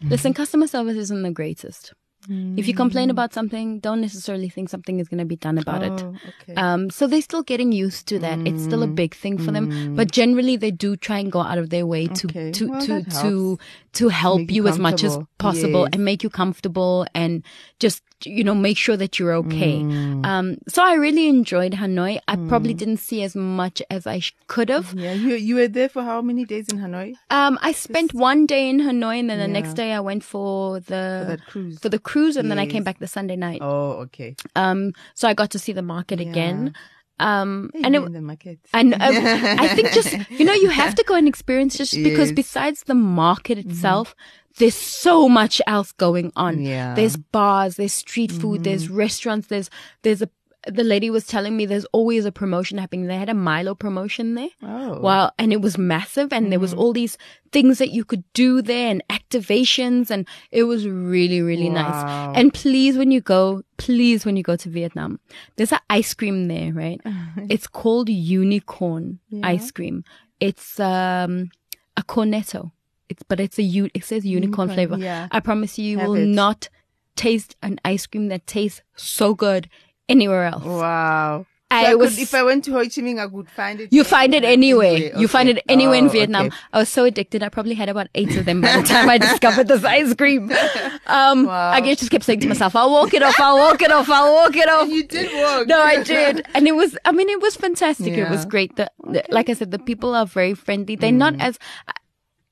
[0.01, 1.93] listen, customer service isn't the greatest.
[2.29, 3.13] If you complain mm.
[3.13, 5.93] about something, don't necessarily think something is going to be done about it.
[5.93, 6.55] Oh, okay.
[6.55, 8.39] Um, so they're still getting used to that.
[8.47, 8.95] It's still a mm.
[8.95, 10.11] big thing for them, but mm.
[10.11, 12.53] generally they do try and go out of their way to Okay.
[12.53, 13.59] to Well, to to
[13.97, 15.91] to help Make you as much as possible Yes.
[15.93, 17.43] and make you comfortable and
[17.79, 19.75] just you know make sure that you're okay.
[19.81, 20.25] Mm.
[20.25, 22.19] Um, so I really enjoyed Hanoi.
[22.29, 24.95] I probably didn't see as much as I sh- could have.
[24.95, 28.47] Yeah, you you were there for how many days in Hanoi Um, I spent one
[28.47, 31.05] day in Hanoi and then the next day I went for the
[31.45, 31.79] for cruise?
[31.79, 33.61] for the cruise and then I came back the Sunday night.
[33.61, 34.35] oh, okay.
[34.55, 36.73] Um, so I got to see the market again.
[37.19, 38.59] Um, Hey, and it, in the market.
[38.75, 42.29] and um, I think just you know you have to go and experience just because
[42.31, 42.37] Yes.
[42.37, 44.15] besides the market itself,
[44.59, 46.61] there's so much else going on.
[46.63, 46.95] Yeah.
[46.95, 49.71] There's bars, there's street food, there's restaurants, there's
[50.03, 50.29] there's a
[50.67, 53.07] the lady was telling me there's always a promotion happening.
[53.07, 54.49] They had a Milo promotion there.
[54.63, 57.17] oh, Wow, and it was massive, and there was all these
[57.53, 61.83] things that you could do there, and activations, and it was really, really Wow.
[61.85, 62.03] nice.
[62.37, 65.21] And please, when you go, please, when you go to Vietnam,
[65.57, 67.01] there's an ice cream there, right?
[67.49, 70.05] it's called unicorn ice cream.
[70.41, 71.51] It's um
[71.97, 72.73] a cornetto.
[73.09, 74.99] It's but it's a u- it says unicorn, Unicorn, flavor.
[74.99, 75.29] yeah.
[75.31, 76.27] I promise you, you Have will it.
[76.27, 76.69] not
[77.15, 79.69] taste an ice cream that tastes so good
[80.09, 80.65] anywhere else.
[80.65, 81.47] wow.
[81.69, 83.81] So I I could- was if I went to Ho Chi Minh, I could find
[83.81, 83.93] it.
[83.93, 84.95] you find it anywhere.
[84.95, 86.47] Anyway, You find it anywhere in Oh, Vietnam.
[86.47, 86.57] okay.
[86.73, 87.43] I was so addicted.
[87.43, 90.51] I probably had about eight of them by the time I discovered this ice cream.
[91.09, 91.71] Um, Wow.
[91.71, 93.39] I just kept saying to myself, "I'll walk it off.
[93.41, 94.09] I'll walk it off.
[94.11, 95.67] I'll walk it off." And you did walk.
[95.69, 96.97] No, I did, and it was.
[97.05, 98.13] I mean, it was fantastic.
[98.15, 98.75] It was great.
[98.77, 100.97] The, the like I said, the people are very friendly.
[100.97, 101.59] They're not as.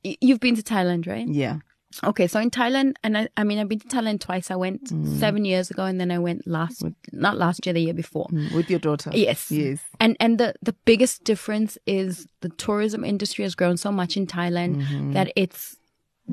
[0.03, 1.27] You've been to Thailand, right?
[1.27, 1.59] Yeah.
[2.03, 4.51] Okay, so in Thailand, and I, I mean, I've been to Thailand twice.
[4.51, 4.89] I went
[5.19, 6.83] seven years ago, and then I went last,
[7.13, 8.27] not last year, the year before.
[8.33, 9.11] Mm, With your daughter.
[9.15, 9.51] Yes.
[9.51, 9.81] Yes.
[10.01, 14.27] And and the the biggest difference is the tourism industry has grown so much in
[14.27, 15.13] Thailand Mm-hmm.
[15.13, 15.77] that it's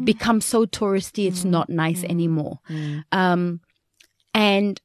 [0.06, 2.60] become so touristy it's not nice anymore.
[2.70, 3.04] Mm.
[3.12, 3.60] Um
[4.34, 4.80] and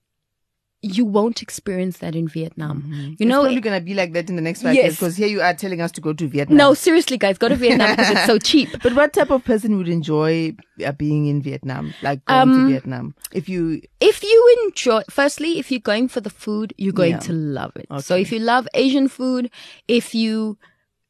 [0.87, 2.85] you won't experience that in Vietnam.
[3.19, 4.85] You know, It's probably going to be like that in the next five Yes.
[4.85, 6.57] years because here you are telling us to go to Vietnam.
[6.59, 8.71] no, seriously guys, go to Vietnam because it's so cheap.
[8.83, 11.95] But what type of person would enjoy uh, being in Vietnam?
[12.01, 13.15] Like going Um, to Vietnam?
[13.33, 17.19] If you, if you enjoy firstly if you're going for the food you're going Yeah.
[17.19, 19.51] to love it so if you love asian food
[19.89, 20.57] if you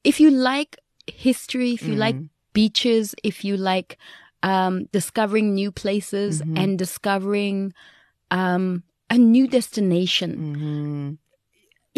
[0.04, 2.00] if you like history if you Mm-hmm.
[2.00, 2.16] like
[2.52, 3.98] beaches if you like
[4.42, 6.56] um discovering new places Mm-hmm.
[6.58, 7.72] and discovering
[8.30, 10.30] um a new destination.
[10.38, 11.18] Mhm.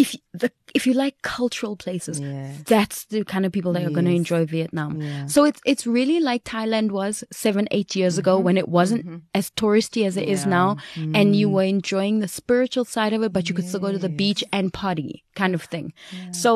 [0.02, 2.52] if the if you like cultural places Yeah.
[2.72, 5.00] that's the kind of people that are going to enjoy vietnam.
[5.02, 5.26] Yeah.
[5.26, 9.50] so it's it's really like thailand was seven eight years ago when it wasn't as
[9.62, 10.50] touristy as it is Mm-hmm.
[10.50, 10.76] Now
[11.18, 13.98] and you were enjoying the spiritual side of it but you could still go to
[14.06, 15.92] the beach and party kind of thing.
[16.30, 16.50] So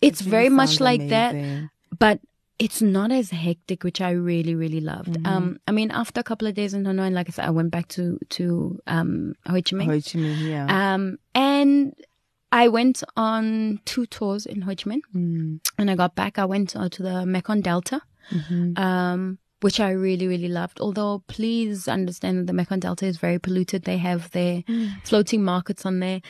[0.00, 1.32] it's Really very much like that
[2.04, 2.18] but
[2.58, 5.10] it's not as hectic, which I really, really loved.
[5.10, 5.26] Mm-hmm.
[5.26, 7.70] Um, I mean, after a couple of days in Hanoi, like I said, I went
[7.70, 9.84] back to to um Ho Chi Minh.
[9.86, 10.94] Ho Chi Minh, yeah.
[10.94, 11.94] Um, and
[12.50, 15.00] I went on two tours in Ho Chi Minh.
[15.14, 15.60] Mm.
[15.76, 18.00] When I got back, I went uh, to the Mekong Delta,
[18.32, 18.78] Mm-hmm.
[18.82, 20.80] um, which I really, really loved.
[20.80, 23.84] Although, please understand that the Mekong Delta is very polluted.
[23.84, 24.92] They have their Mm.
[25.04, 26.20] floating markets on there.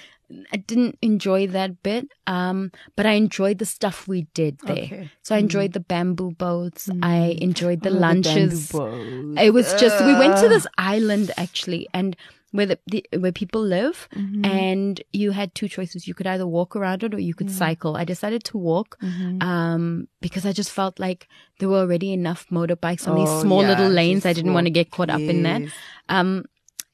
[0.52, 4.84] I didn't enjoy that bit, um, but I enjoyed the stuff we did there.
[4.84, 5.10] Okay.
[5.22, 6.90] So I enjoyed the bamboo boats.
[7.02, 8.70] I enjoyed the Oh, lunches.
[8.70, 9.38] boat.
[9.40, 12.14] It was just we went to this island actually, and
[12.50, 14.44] where the, the where people live, Mm-hmm.
[14.44, 16.06] and you had two choices.
[16.06, 17.96] You could either walk around it or you could cycle.
[17.96, 19.40] I decided to walk, Mm-hmm.
[19.42, 21.26] um, because I just felt like
[21.58, 24.26] there were already enough motorbikes on these Oh, small yeah, little lanes.
[24.26, 25.62] I didn't want to get caught up in that.
[26.10, 26.44] Um,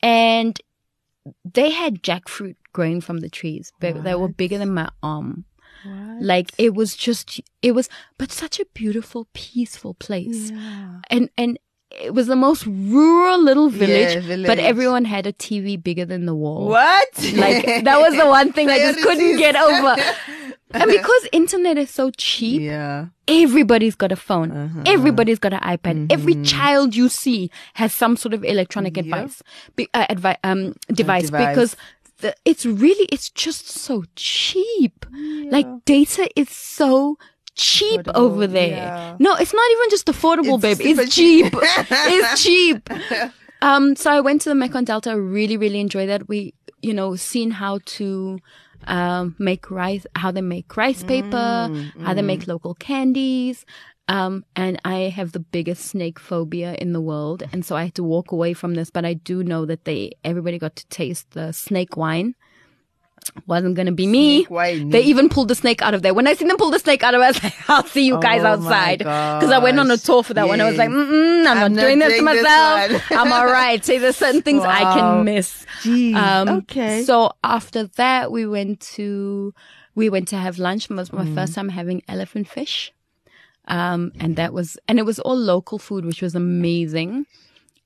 [0.02, 0.60] and
[1.44, 3.72] they had jackfruit growing from the trees.
[3.80, 5.44] They, they were bigger than my arm.
[5.84, 6.22] What?
[6.22, 10.50] Like it was just, it was, but such a beautiful, peaceful place.
[10.50, 11.00] Yeah.
[11.10, 11.58] And, and
[11.90, 16.26] it was the most rural little village, Yeah, but everyone had a TV bigger than
[16.26, 16.68] the wall.
[16.68, 17.08] What?
[17.34, 19.96] Like that was the one thing I just couldn't get over.
[20.74, 23.06] And because internet is so cheap, Yeah.
[23.28, 24.50] everybody's got a phone.
[24.50, 24.82] Uh-huh.
[24.86, 26.10] Everybody's got an iPad.
[26.12, 29.12] Every child you see has some sort of electronic Mm-hmm.
[29.14, 29.42] Advice,
[29.76, 31.48] be, uh, advi- um, device, device.
[31.48, 31.76] because
[32.20, 35.06] the, it's really, it's just so cheap.
[35.50, 37.18] Like data is so
[37.56, 38.68] cheap Affordable, over there.
[38.76, 39.16] yeah.
[39.20, 40.98] No, it's not even just affordable, It's babe.
[40.98, 41.52] It's cheap.
[41.62, 42.88] it's cheap.
[43.62, 45.10] Um, so I went to the Mekong Delta.
[45.10, 46.28] I really, really enjoyed that.
[46.28, 46.52] We,
[46.82, 48.38] you know, seen how to
[48.86, 51.70] um, make rice, how they make rice paper,
[52.02, 53.64] how they make local candies.
[54.06, 57.94] Um, and I have the biggest snake phobia in the world, and so I had
[57.94, 58.90] to walk away from this.
[58.90, 62.34] But I do know that they everybody got to taste the snake wine.
[63.46, 64.46] Wasn't gonna be me.
[64.90, 66.14] They even pulled the snake out of there.
[66.14, 68.06] When I seen them pull the snake out of it, I was like, "I'll see
[68.06, 70.60] you guys Oh outside." Because I went on a tour for that one.
[70.60, 73.02] I was like, Mm-mm, "I'm, I'm not not doing this to doing this myself.
[73.12, 75.66] I'm all right." See, there's certain things I can miss.
[75.80, 76.14] Jeez.
[76.14, 77.02] Um, okay.
[77.04, 79.52] So after that, we went to
[79.94, 80.90] we went to have lunch.
[80.90, 81.34] It was my Mm.
[81.34, 82.92] first time having elephant fish.
[83.66, 87.24] Um, and that was, and it was all local food, which was amazing.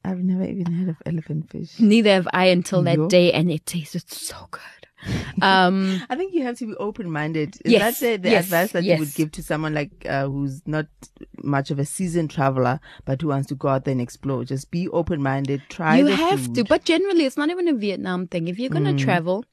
[0.05, 1.79] I've never even heard of elephant fish.
[1.79, 3.09] Neither have I until that Yo.
[3.09, 4.88] day, and it tasted so good.
[5.43, 7.57] Um, I think you have to be open minded.
[7.65, 10.27] Is Yes, that the, the yes, advice that you would give to someone like uh,
[10.29, 10.87] who's not
[11.43, 14.45] much of a seasoned traveler but who wants to go out there and explore?
[14.45, 15.63] Just be open minded.
[15.69, 16.55] Try you have food.
[16.57, 18.49] to, but generally, it's not even a Vietnam thing.
[18.49, 18.99] If you're gonna Mm.
[18.99, 19.45] travel.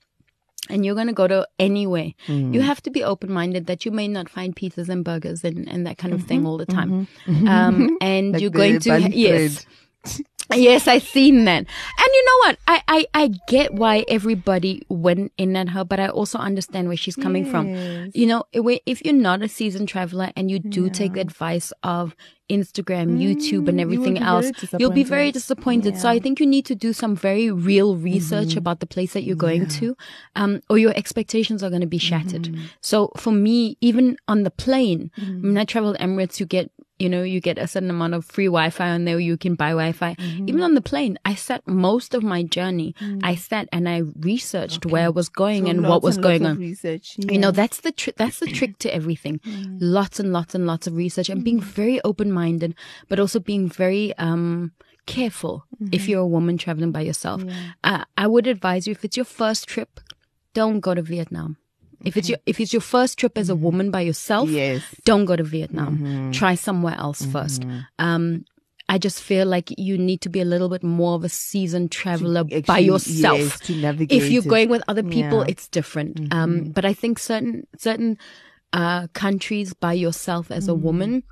[0.67, 2.13] And you're going to go to anywhere.
[2.27, 2.51] Mm.
[2.51, 5.69] You have to be open minded that you may not find pizzas and burgers and,
[5.69, 6.27] and that kind of Mm-hmm.
[6.27, 7.07] thing all the time.
[7.27, 9.63] Um, and Like you're going to, yes.
[10.53, 11.57] Yes, I seen that.
[11.59, 11.67] And
[12.13, 12.57] you know what?
[12.67, 16.97] I, I, I get why everybody went in at her, but I also understand where
[16.97, 17.67] she's coming from.
[18.13, 22.15] You know, if you're not a seasoned traveler and you do take the advice of
[22.49, 25.95] Instagram, YouTube, and Mm, you everything else, you'll be very disappointed.
[25.95, 25.97] disappointed.
[25.97, 29.23] So I think you need to do some very real research about the place that
[29.23, 29.97] you're going to,
[30.35, 32.49] um, or your expectations are going to be shattered.
[32.81, 35.09] So for me, even on the plane,
[35.41, 38.45] when I traveled Emirates, you get you know, you get a certain amount of free
[38.45, 39.19] Wi-Fi on there.
[39.19, 40.15] You can buy Wi-Fi.
[40.47, 42.95] Even on the plane, I sat most of my journey.
[43.21, 46.45] I sat and I researched where I was going So and what was and going
[46.45, 46.57] on.
[46.57, 47.17] Research.
[47.19, 49.41] You know, that's the tr- that's the trick to everything.
[49.79, 52.75] Lots and lots and lots of research and being very open minded,
[53.09, 54.71] but also being very um
[55.05, 57.43] careful if you're a woman traveling by yourself.
[57.83, 59.99] Uh, I would advise you if it's your first trip,
[60.53, 61.57] don't go to Vietnam.
[62.05, 64.83] If it's your if it's your first trip as a woman by yourself, Yes.
[65.05, 66.31] don't go to Vietnam.
[66.31, 67.65] Try somewhere else first.
[67.99, 68.45] Um,
[68.87, 71.91] I just feel like you need to be a little bit more of a seasoned
[71.91, 73.39] traveler by Actually, yourself.
[73.39, 74.47] yes, to navigate if you're it.
[74.47, 75.49] going with other people, Yeah.
[75.49, 75.49] Mm-hmm.
[75.49, 76.31] it's different.
[76.31, 78.17] Um, but I think certain certain
[78.73, 80.83] uh, countries by yourself as a Mm-hmm.
[80.83, 81.23] woman.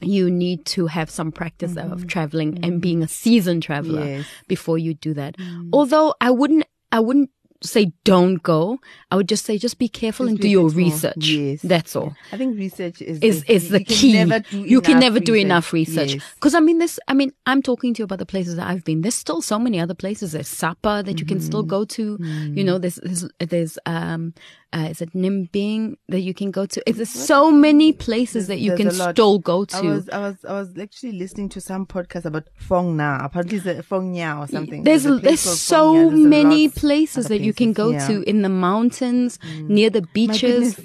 [0.00, 4.18] You need to have some practice of traveling and being a seasoned traveler Mm-hmm.
[4.18, 4.26] Yes.
[4.48, 5.36] Before you do that.
[5.72, 7.30] Although I wouldn't, I wouldn't
[7.66, 8.78] say don't go.
[9.10, 11.28] I would just say just be careful Just and do your research.
[11.28, 11.62] Yes.
[11.62, 14.42] That's all I think research is is is the you key.
[14.52, 16.34] You can never do enough research Yes.
[16.34, 16.98] because I mean this.
[17.08, 19.00] I mean I'm talking to you about the places that I've been.
[19.02, 20.32] There's still so many other places.
[20.32, 21.68] There's Sapa that you can still Mm-hmm.
[21.70, 22.18] go to.
[22.58, 24.34] You know, there's there's, there's um
[24.72, 26.82] uh, is it Ninh Binh that you can go to.
[26.84, 29.76] There's so many places that you There's can still go to?
[29.76, 33.24] I was I was I was actually listening to some podcast about Fong Na.
[33.24, 34.82] Apparently, it's Phong Nha or something.
[34.82, 38.06] There's a there's so There's many places that you can go yeah.
[38.08, 40.80] to in the mountains, near the beaches.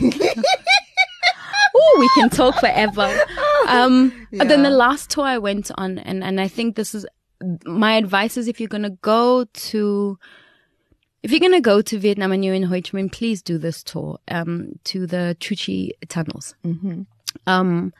[1.80, 3.08] Oh, we can talk forever.
[3.68, 7.06] Um, but then the last tour I went on, and, and I think this is
[7.64, 10.18] my advice is if you're going to go to,
[11.22, 13.58] if you're going to go to Vietnam and you're in Ho Chi Minh, please do
[13.58, 16.54] this tour, um, to the Chu Chi tunnels.
[16.64, 17.02] Mm-hmm.
[17.46, 17.92] Um,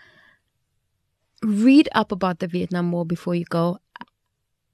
[1.43, 3.79] read up about the Vietnam War before you go.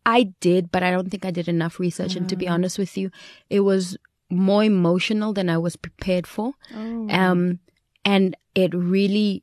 [0.07, 2.17] I did, but I don't think I did enough research.
[2.17, 3.11] And to be honest with you,
[3.49, 3.97] it was
[4.31, 6.53] more emotional than I was prepared for.
[6.75, 7.09] Oh.
[7.11, 7.61] Um,
[8.05, 9.43] and it really,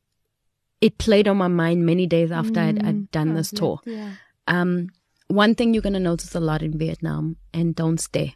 [0.82, 3.80] it played on my mind many days after I'd, I'd done this tour.
[3.86, 4.14] Yeah.
[4.48, 4.90] Um,
[5.28, 8.36] one thing you're going to notice a lot in Vietnam, and don't stay,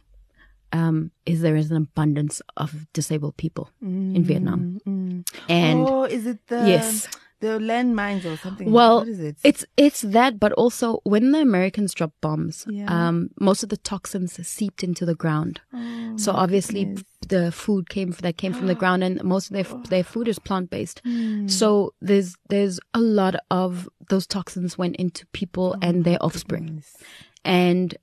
[0.72, 4.80] um, is there is an abundance of disabled people in Vietnam.
[4.86, 5.28] Mm.
[5.48, 7.06] And oh, is it the yes.
[7.40, 8.70] The landmines or something?
[8.72, 9.36] Well, what is it?
[9.44, 12.86] It's it's that, but also when the Americans dropped bombs, Yeah.
[13.08, 15.60] um, most of the toxins seeped into the ground.
[15.74, 17.04] Oh, so obviously, goodness.
[17.28, 20.38] the food came that came from the ground, and most of their their food is
[20.38, 21.00] plant based.
[21.04, 21.46] Hmm.
[21.48, 26.96] So there's there's a lot of those toxins went into people and their offspring, Goodness.
[27.44, 27.94] and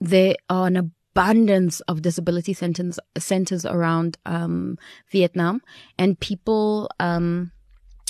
[0.00, 4.78] there are an abundance of disability centers centers around um,
[5.10, 5.60] Vietnam,
[5.98, 6.88] and people.
[6.98, 7.50] Um,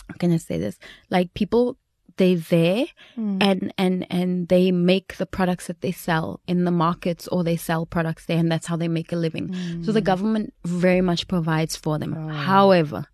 [0.09, 0.79] how can I say this?
[1.11, 1.77] Like people,
[2.17, 2.85] they're there
[3.17, 3.39] Hmm.
[3.41, 7.57] and and and they make the products that they sell in the markets, or they
[7.57, 9.53] sell products there, and that's how they make a living.
[9.85, 12.13] So the government very much provides for them.
[12.29, 13.07] However,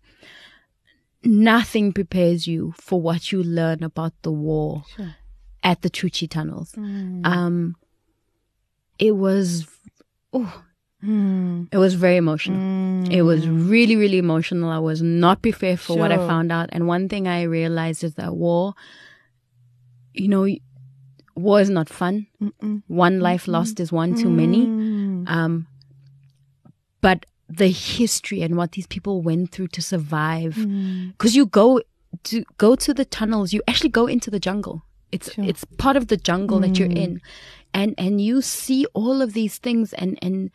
[1.23, 5.15] nothing prepares you for what you learn about the war Sure.
[5.63, 6.71] at the Chu Chi tunnels.
[6.73, 7.25] Mm.
[7.25, 7.75] Um,
[8.97, 9.67] it was,
[10.33, 10.63] oh,
[11.03, 11.67] Mm.
[11.71, 12.57] it was very emotional.
[13.11, 14.69] It was really, really emotional.
[14.69, 16.69] I was not prepared for what I found out.
[16.71, 18.73] And one thing I realized is that war,
[20.13, 20.47] you know,
[21.35, 22.27] war is not fun.
[22.41, 22.83] Mm-mm.
[22.87, 24.65] One life lost is one too many.
[24.67, 25.27] Mm.
[25.27, 25.67] Um,
[27.01, 31.11] but the history and what these people went through to survive, Mm.
[31.13, 31.81] because you go
[32.23, 34.83] to go to the tunnels, you actually go into the jungle.
[35.11, 35.43] It's Sure.
[35.45, 36.97] it's part of the jungle that you're Mm.
[37.05, 37.21] in,
[37.73, 40.51] and and you see all of these things, and and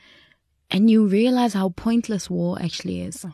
[0.71, 3.33] and you realize how pointless war actually is, Oh.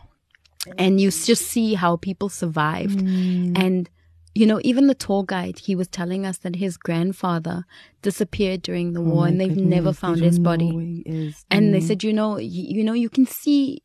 [0.78, 3.58] and you just see how people survived, Mm.
[3.58, 3.90] and
[4.34, 7.64] you know even the tour guide he was telling us that his grandfather
[8.00, 11.02] disappeared during the Oh war, and they've never goodness, they found his body where he
[11.06, 11.44] is.
[11.50, 11.86] and they Mm.
[11.86, 13.82] said you know you, you know you can see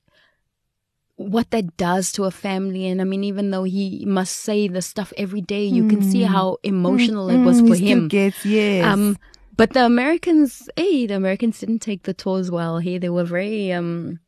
[1.15, 2.87] what that does to a family.
[2.87, 6.21] And I mean, even though he must say the stuff every day, you can see
[6.21, 8.07] how emotional it was Mm, for he him.
[8.07, 8.85] Gets, yes.
[8.85, 9.17] Um,
[9.57, 12.99] but the Americans, hey, the Americans didn't take the tours well here.
[12.99, 14.19] They were very, um,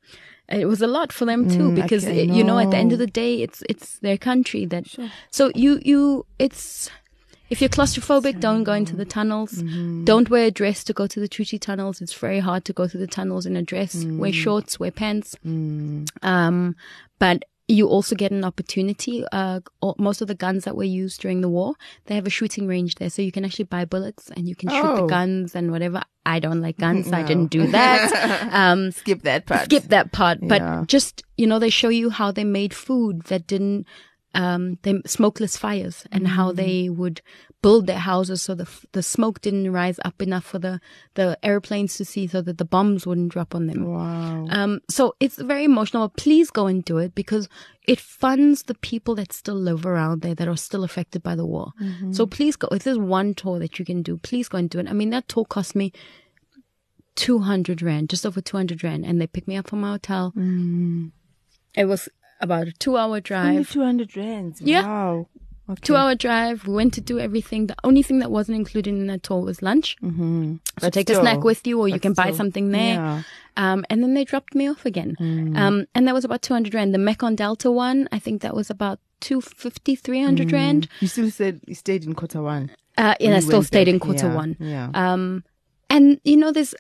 [0.50, 2.78] it was a lot for them too Mm, because can- it- you know at the
[2.78, 4.86] end of the day it's it's their country that
[5.30, 6.90] so you you it's
[7.52, 9.52] if you're claustrophobic don't go into the tunnels.
[9.54, 10.06] Mm-hmm.
[10.06, 12.02] don't wear a dress to go to the Chuchi tunnels.
[12.02, 14.18] It's very hard to go through the tunnels in a dress Mm.
[14.18, 15.36] wear shorts wear pants.
[16.24, 16.76] Um
[17.20, 19.24] but you also get an opportunity.
[19.32, 19.60] Uh,
[19.98, 22.96] most of the guns that were used during the war, they have a shooting range
[22.96, 25.08] there, so you can actually buy bullets and you can shoot the Oh.
[25.08, 26.02] guns and whatever.
[26.26, 28.50] I don't like guns, so I didn't do that.
[28.52, 29.66] um, Skip that part.
[29.66, 30.40] skip that part.
[30.42, 30.84] But Yeah.
[30.88, 33.86] just, you know, they show you how they made food that didn't,
[34.34, 37.22] um, they smokeless fires and how they would
[37.62, 40.80] build their houses so the, f- the smoke didn't rise up enough for the,
[41.16, 43.86] the airplanes to see so that the bombs wouldn't drop on them.
[43.86, 44.48] Wow.
[44.50, 46.10] Um, so it's very emotional.
[46.10, 47.50] Please go and do it because
[47.88, 51.46] it funds the people that still live around there that are still affected by the
[51.46, 51.74] war.
[52.12, 52.68] So please go.
[52.72, 54.88] If there's one tour that you can do, please go and do it.
[54.88, 55.92] I mean, that tour cost me
[57.16, 59.06] 200 Rand, just over 200 Rand.
[59.06, 60.34] And they picked me up from my hotel.
[61.76, 62.08] It was
[62.40, 63.46] about a two hour drive.
[63.48, 63.72] Only drive.
[63.74, 64.62] 200 rands.
[64.62, 64.84] Yeah.
[64.86, 65.28] Wow.
[65.70, 65.80] Okay.
[65.84, 66.66] Two hour drive.
[66.66, 67.68] We went to do everything.
[67.68, 69.98] The only thing that wasn't included in that tour was lunch.
[70.02, 70.56] Mm-hmm.
[70.80, 72.96] So take a snack with you, or you can buy something there.
[72.96, 73.22] Yeah.
[73.56, 75.16] Um, and then they dropped me off again.
[75.20, 75.56] Mm.
[75.58, 76.94] Um, and that was about 200 Rand.
[76.94, 80.88] The Mekong Delta one, I think that was about 250, 300 Rand.
[81.02, 82.72] You still said you stayed in quarter one.
[82.98, 83.94] Uh, You I still stayed back.
[83.94, 84.56] in quarter Yeah, one.
[84.60, 84.90] Yeah.
[84.96, 85.44] Um,
[85.90, 86.74] and you know, there's,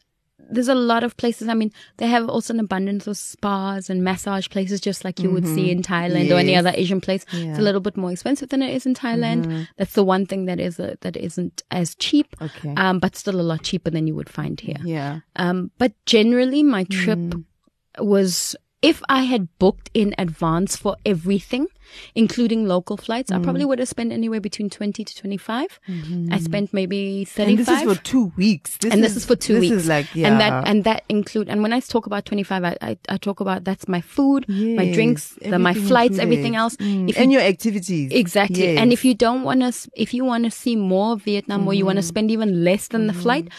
[0.51, 1.47] there's a lot of places.
[1.47, 5.29] I mean, they have also an abundance of spas and massage places, just like you
[5.29, 6.59] would see in Thailand or any Mm-hmm.
[6.67, 7.23] Other Asian place.
[7.23, 7.39] It's Yeah.
[7.51, 7.59] Mm-hmm.
[7.59, 9.67] a little bit more expensive than it is in Thailand.
[9.77, 12.35] That's the one thing that is, uh that isn't as cheap.
[12.41, 12.73] Okay.
[12.75, 14.77] Um, but still a lot cheaper than you would find here.
[14.83, 15.19] yeah.
[15.35, 17.43] Um, but generally, my trip Mm.
[17.99, 21.67] was if I had booked in advance for everything,
[22.15, 23.43] including local flights, I Mm.
[23.43, 25.79] probably would have spent anywhere between 20 to 25.
[26.31, 27.41] I spent maybe Mm-hmm.
[27.49, 28.77] And this is for two weeks.
[28.77, 29.75] This and this is for two this weeks.
[29.83, 30.27] is like, yeah.
[30.27, 33.39] And that, and that include, and when I talk about 25, I, I, I talk
[33.41, 36.21] about that's my food, my drinks, the, my flights, included.
[36.23, 36.75] everything else.
[36.77, 38.11] Mm, If and you your activities.
[38.13, 38.77] Exactly.
[38.77, 41.85] And if you don't want to, if you want to see more Vietnam or you
[41.85, 42.07] want to Mm-hmm.
[42.07, 43.49] spend even less than the flight,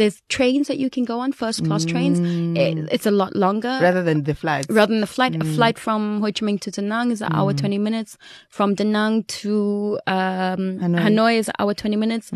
[0.00, 2.18] there's trains that you can go on, first class trains.
[2.64, 3.68] It, it's a lot longer.
[3.68, 3.82] Mm.
[3.86, 4.66] rather than the flight.
[4.78, 5.42] Rather than the flight, Mm.
[5.42, 8.16] a flight from Ho Chi Minh to Da Nang is an hour, 20 minutes.
[8.48, 11.00] From Da Nang to um, Hanoi.
[11.06, 11.34] Hanoi.
[11.42, 12.30] is an hour, 20 minutes.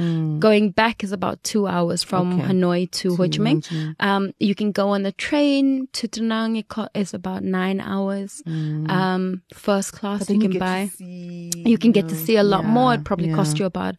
[0.47, 2.49] Going back is about two hours from Okay.
[2.53, 3.61] Hanoi to Ho Chi Ho Minh.
[3.69, 3.95] Chi Minh.
[4.09, 6.57] Um, you can go on the train to Da Nang.
[6.57, 8.43] It co- is about nine hours.
[8.47, 12.95] Um, first class you can buy see, you can get to see a lot more.
[12.95, 13.37] It probably yeah.
[13.41, 13.95] cost you about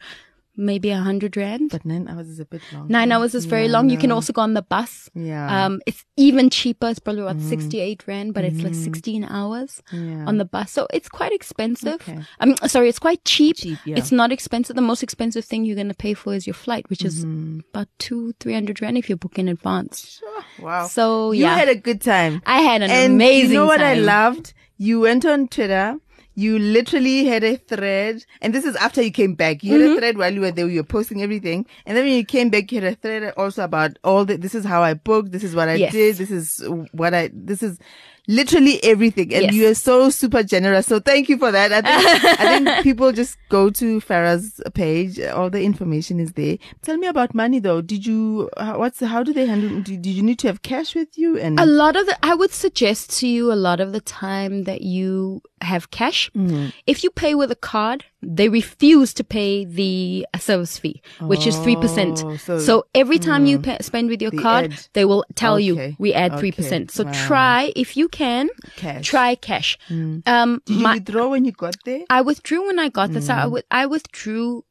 [0.58, 1.70] maybe a hundred rand.
[1.72, 2.88] But nine hours is a bit long.
[2.88, 3.90] Nine hours is very Yeah, long.
[3.90, 5.10] You can also go on the bus.
[5.14, 5.66] Yeah.
[5.66, 6.88] Um, it's even cheaper.
[6.90, 10.26] It's probably about 68 rand, but it's like 16 hours yeah.
[10.26, 10.72] on the bus.
[10.72, 11.96] So it's quite expensive.
[11.96, 12.20] Okay.
[12.40, 13.58] I mean, sorry, it's quite cheap.
[13.58, 13.98] Cheap, yeah.
[13.98, 14.76] It's not expensive.
[14.76, 17.60] The most expensive thing you're going to pay for is your flight, which is Mm-hmm.
[17.74, 20.22] about two, 300 rand if you book in advance.
[20.60, 20.86] wow.
[20.88, 21.52] So yeah.
[21.54, 22.42] you had a good time.
[22.46, 24.54] I had an and amazing you know what I loved?
[24.78, 25.98] You went on Twitter.
[26.36, 29.64] You literally had a thread, and this is after you came back.
[29.64, 29.94] You had Mm-hmm.
[29.94, 30.68] a thread while you were there.
[30.68, 33.64] You were posting everything, and then when you came back, you had a thread also
[33.64, 34.38] about all the.
[34.38, 35.32] This is how I booked.
[35.32, 35.94] This is what I Yes.
[35.94, 36.18] did.
[36.18, 36.62] This is
[36.92, 37.30] what I.
[37.34, 37.80] This is
[38.28, 39.54] literally everything, and Yes.
[39.54, 40.86] you are so super generous.
[40.88, 41.72] So thank you for that.
[41.72, 45.20] I think, I think people just go to Farah's page.
[45.20, 46.58] All the information is there.
[46.82, 47.82] Tell me about money though.
[47.82, 48.50] Did you?
[48.58, 49.82] What's how do they handle?
[49.82, 51.38] Did, did you need to have cash with you?
[51.38, 54.64] And a lot of the i would suggest to you a lot of the time
[54.64, 56.68] that you have cash Mm-hmm.
[56.88, 61.56] if you pay with a card they refuse to pay the service fee which is
[61.58, 65.24] 3% Oh, so, so- every time you pay, spend with your The card they will
[65.36, 66.52] tell you we add Okay.
[66.52, 67.12] 3% so Wow.
[67.28, 69.06] try if you can cash.
[69.08, 72.04] try cash um Did you my- withdraw when you got there?
[72.10, 73.28] I withdrew when I got this.
[73.28, 73.36] Mm.
[73.38, 74.64] I, with, I withdrew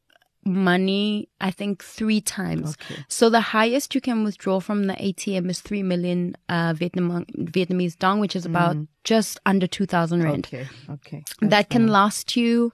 [0.47, 2.77] money, I think three times.
[2.79, 3.03] Okay.
[3.07, 7.97] So the highest you can withdraw from the ATM is 3 million uh, Vietnam, Vietnamese
[7.97, 10.43] dong, which is about just under 2,000 rand.
[10.43, 10.47] Mm.
[10.47, 11.23] Okay, okay.
[11.41, 12.71] That can last you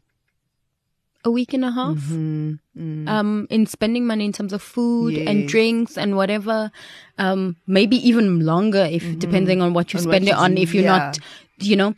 [1.23, 1.97] a week and a half.
[1.97, 3.07] Mm-hmm.
[3.07, 6.71] Um, in spending money in terms of food and drinks and whatever,
[7.17, 10.07] um, maybe even longer if depending on what you Mm-hmm.
[10.07, 10.57] On spend you it on.
[10.57, 10.97] If you're yeah.
[10.97, 11.19] not,
[11.59, 11.93] you know,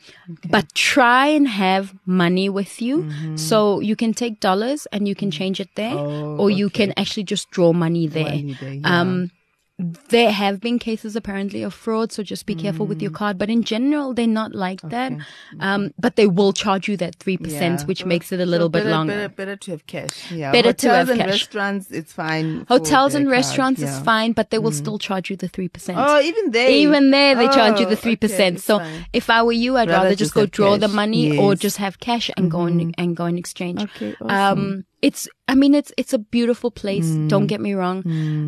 [0.49, 3.07] but try and have money with you
[3.38, 6.39] so you can take dollars and you can change it there, Mm-hmm.
[6.39, 6.86] Oh, or you okay.
[6.88, 8.26] can actually just draw money there.
[8.26, 8.99] Money there, yeah.
[9.01, 9.32] Um,
[9.80, 13.15] there have been cases apparently of fraud, so just be careful with your Mm.
[13.15, 13.38] card.
[13.39, 15.11] But in general, they're not like that.
[15.59, 17.86] Um, but they will charge you that three percent, Yeah.
[17.88, 19.13] which makes it a little So bit better, longer.
[19.13, 20.32] Better, better to have cash.
[20.32, 20.51] Yeah.
[20.51, 21.30] Better to Hotels have and cash.
[21.30, 22.65] restaurants, it's fine.
[22.69, 23.99] Hotels and their card, restaurants is yeah.
[24.01, 24.05] Mm.
[24.05, 25.97] fine, but they will still charge you the three percent.
[25.99, 26.69] Oh, even there.
[26.69, 28.59] Even there, they charge you Oh, the three okay, percent.
[28.61, 29.05] so fine.
[29.11, 31.34] if I were you, I'd rather, Rather just just go have draw the money or
[31.34, 31.39] Yes.
[31.55, 31.61] Mm-hmm.
[31.61, 33.82] just have cash and go and, and go and exchange.
[33.82, 34.59] Okay, awesome.
[34.59, 37.06] Um, it's, I mean, it's, it's a beautiful place.
[37.12, 37.28] Mm.
[37.30, 38.01] Don't get me wrong.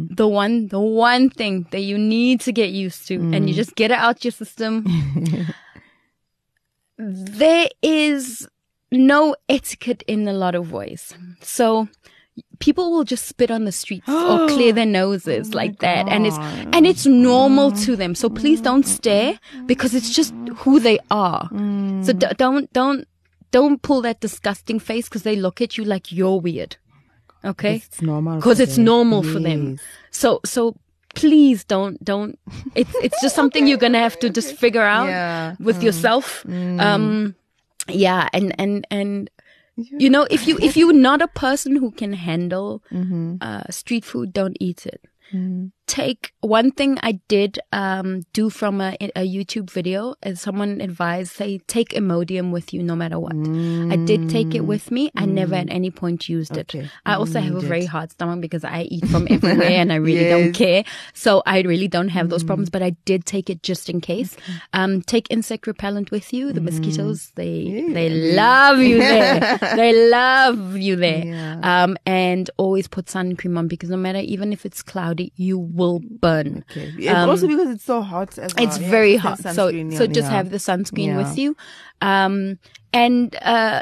[0.09, 3.61] The one, the one thing that you need to get used to and you Mm.
[3.61, 4.73] just get it out your system.
[6.97, 8.47] there is
[8.91, 11.13] no etiquette in a lot of ways.
[11.41, 11.87] So
[12.59, 16.37] people will just spit on the streets or clear their noses like that and it's
[16.37, 18.15] and it's normal to them.
[18.15, 21.49] So please don't stare because it's just who they are.
[22.03, 23.07] So d- don't don't
[23.57, 26.77] don't pull that disgusting face because they look at you like you're weird.
[27.43, 27.75] Okay?
[27.87, 28.35] It's normal.
[28.37, 28.85] because it's them.
[28.85, 29.77] normal for them.
[30.11, 30.75] So so
[31.13, 32.33] please don't don't.
[32.75, 35.51] It's it's just something you're gonna have to just figure out Yeah.
[35.53, 35.65] Mm.
[35.65, 36.45] with yourself.
[36.87, 37.35] Um,
[37.87, 39.29] yeah, and and and.
[39.77, 43.35] You know, if you if you're not a person who can handle Mm-hmm.
[43.41, 45.01] uh, street food, don't eat it.
[45.87, 51.31] Take one thing I did um, do from a, a YouTube video is someone advised
[51.31, 53.33] say take Imodium with you no matter what.
[53.33, 55.11] I did take it with me.
[55.15, 56.73] I never at any point used it.
[57.05, 59.97] I also have a Need very hard stomach because I eat from everywhere and I
[59.97, 60.83] really don't care.
[61.13, 64.35] So I really don't have those problems, but I did take it just in case.
[64.73, 66.51] Um, take insect repellent with you.
[66.51, 69.57] The mosquitoes, they, they love you there.
[69.75, 71.25] they love you there.
[71.25, 71.83] Yeah.
[71.83, 75.57] Um, and always put sun cream on because no matter, even if it's cloudy, you
[75.75, 76.63] will burn.
[76.71, 77.07] Okay.
[77.07, 78.63] And also because it's so hot as well.
[78.63, 79.39] Um, It's Yeah, very hot.
[79.39, 80.29] So, so just Yeah.
[80.29, 81.17] have the sunscreen Yeah.
[81.17, 81.55] with you.
[82.01, 82.59] Um,
[82.93, 83.81] and, uh,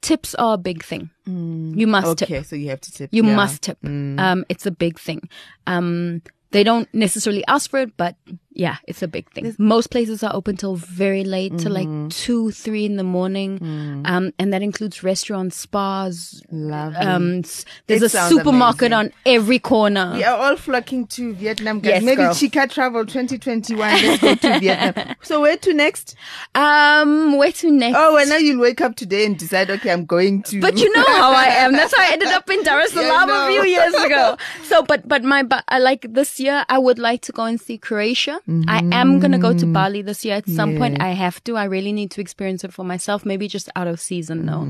[0.00, 1.10] tips are a big thing.
[1.26, 2.28] You must tip.
[2.30, 3.10] Okay, so you have to tip.
[3.12, 3.22] You.
[3.22, 3.34] Mm.
[3.36, 3.78] must tip.
[3.84, 5.28] Um, it's a big thing.
[5.66, 8.16] Um, they don't necessarily ask for it, but
[8.58, 9.54] yeah, it's a big thing.
[9.56, 12.02] Most places are open till very late, till Mm-hmm.
[12.04, 13.58] like two, three in the morning.
[13.60, 14.06] Mm.
[14.10, 16.42] Um, and that includes restaurants, spas.
[16.50, 16.98] Lovely.
[16.98, 17.42] Um,
[17.86, 19.12] there's It a supermarket amazing.
[19.12, 20.12] on every corner.
[20.14, 21.90] We are all flocking to Vietnam, guys.
[21.90, 22.34] Yes, Maybe girl.
[22.34, 23.78] Chica Travel 2021.
[23.78, 25.14] Let's go to Vietnam.
[25.22, 26.16] So where to next?
[26.54, 27.96] Um, where to next?
[27.96, 30.60] Oh, well, now you'll wake up today and decide, okay, I'm going to.
[30.60, 31.72] But you know how I am.
[31.72, 34.36] That's how I ended up in Dar es Yeah, I Salaam a few years ago.
[34.64, 36.64] So, but but my but I like this year.
[36.68, 38.40] I would like to go and see Croatia.
[38.66, 41.02] I am gonna go to Bali this year at some point.
[41.02, 41.56] I have to.
[41.56, 43.26] I really need to experience it for myself.
[43.26, 44.64] Maybe just out of season though.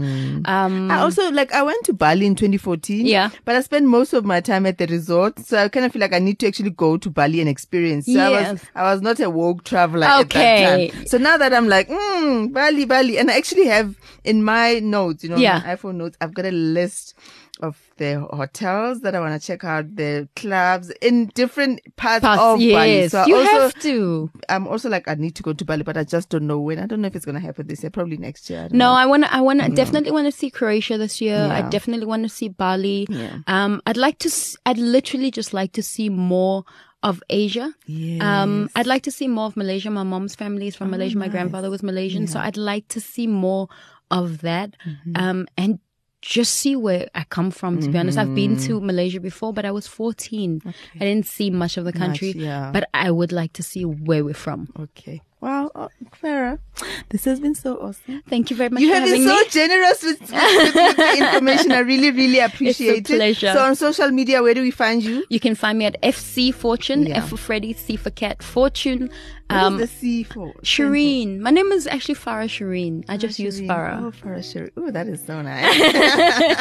[0.50, 3.06] Um, I also like I went to Bali in 2014.
[3.06, 3.30] Yeah.
[3.44, 6.00] But I spent most of my time at the resort, so I kind of feel
[6.00, 8.06] like I need to actually go to Bali and experience.
[8.06, 10.88] So I was I was not a woke traveler at Okay.
[10.90, 11.06] that time.
[11.06, 15.22] So now that I'm like, mm, Bali, Bali, and I actually have in my notes,
[15.22, 15.62] you know, Yeah.
[15.64, 17.14] my iPhone notes, I've got a list
[17.60, 22.38] of the hotels that I want to check out, the clubs in different parts Pass,
[22.38, 23.08] of Bali.
[23.08, 24.30] So I you also, have to.
[24.48, 26.78] I'm also like, I need to go to Bali, but I just don't know when.
[26.78, 28.60] I don't know if it's going to happen this year, probably next year.
[28.60, 28.92] I don't No, know.
[28.92, 29.34] I want to.
[29.34, 31.36] I want to definitely want to see Croatia this year.
[31.36, 33.06] I definitely want to see Bali.
[33.10, 33.38] Yeah.
[33.46, 34.30] Um, I'd like to.
[34.66, 36.64] I'd literally just like to see more
[37.02, 37.72] of Asia.
[38.20, 39.90] Um, I'd like to see more of Malaysia.
[39.90, 41.16] My mom's family is from Malaysia.
[41.18, 43.68] My grandfather was Malaysian, so I'd like to see more
[44.10, 44.74] of that.
[45.14, 45.78] Um, and
[46.20, 47.80] just see where I come from.
[47.80, 48.86] To be honest, I've been to mm-hmm.
[48.86, 50.62] Malaysia before, but I was 14.
[50.66, 52.70] I didn't see much of the country, yeah.
[52.72, 54.68] but I would like to see where we're from.
[54.78, 55.22] Okay.
[55.40, 56.58] Wow, oh, Clara,
[57.10, 58.22] this has been so awesome.
[58.28, 59.44] Thank you very much You for have been so me.
[59.50, 60.30] generous with, with,
[60.74, 61.70] with, the information.
[61.70, 63.46] I really, really appreciate pleasure.
[63.46, 63.52] it.
[63.52, 65.24] So on social media, where do we find you?
[65.28, 67.18] You can find me at FC Fortune, Yeah.
[67.18, 69.10] F for Freddy, C for Cat, Fortune.
[69.48, 70.52] What Um, is the C for?
[70.62, 71.38] Shireen.
[71.38, 73.04] My name is actually Farah Shireen.
[73.08, 73.68] I just use Shireen.
[73.68, 74.02] Farah.
[74.02, 74.70] Oh, Farah Shireen.
[74.76, 75.64] Oh, that is so nice.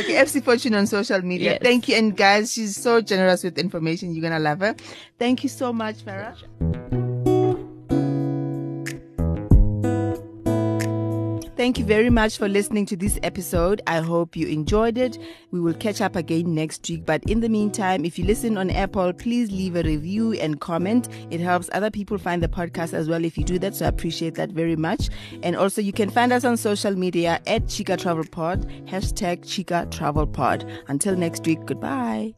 [0.00, 1.52] okay, FC Fortune on social media.
[1.52, 1.60] Yes.
[1.62, 1.94] Thank you.
[1.94, 4.12] And guys, she's so generous with information.
[4.12, 4.74] You're going to love her.
[5.18, 6.34] Thank you so much, Farah.
[11.60, 13.82] Thank you very much for listening to this episode.
[13.86, 15.18] I hope you enjoyed it.
[15.50, 17.04] We will catch up again next week.
[17.04, 21.10] But in the meantime, if you listen on Apple, please leave a review and comment.
[21.30, 23.76] It helps other people find the podcast as well if you do that.
[23.76, 25.10] So I appreciate that very much.
[25.42, 29.86] And also, you can find us on social media at Chica Travel Pod, hashtag Chica
[29.90, 30.66] Travel Pod.
[30.88, 32.32] Until next week, goodbye.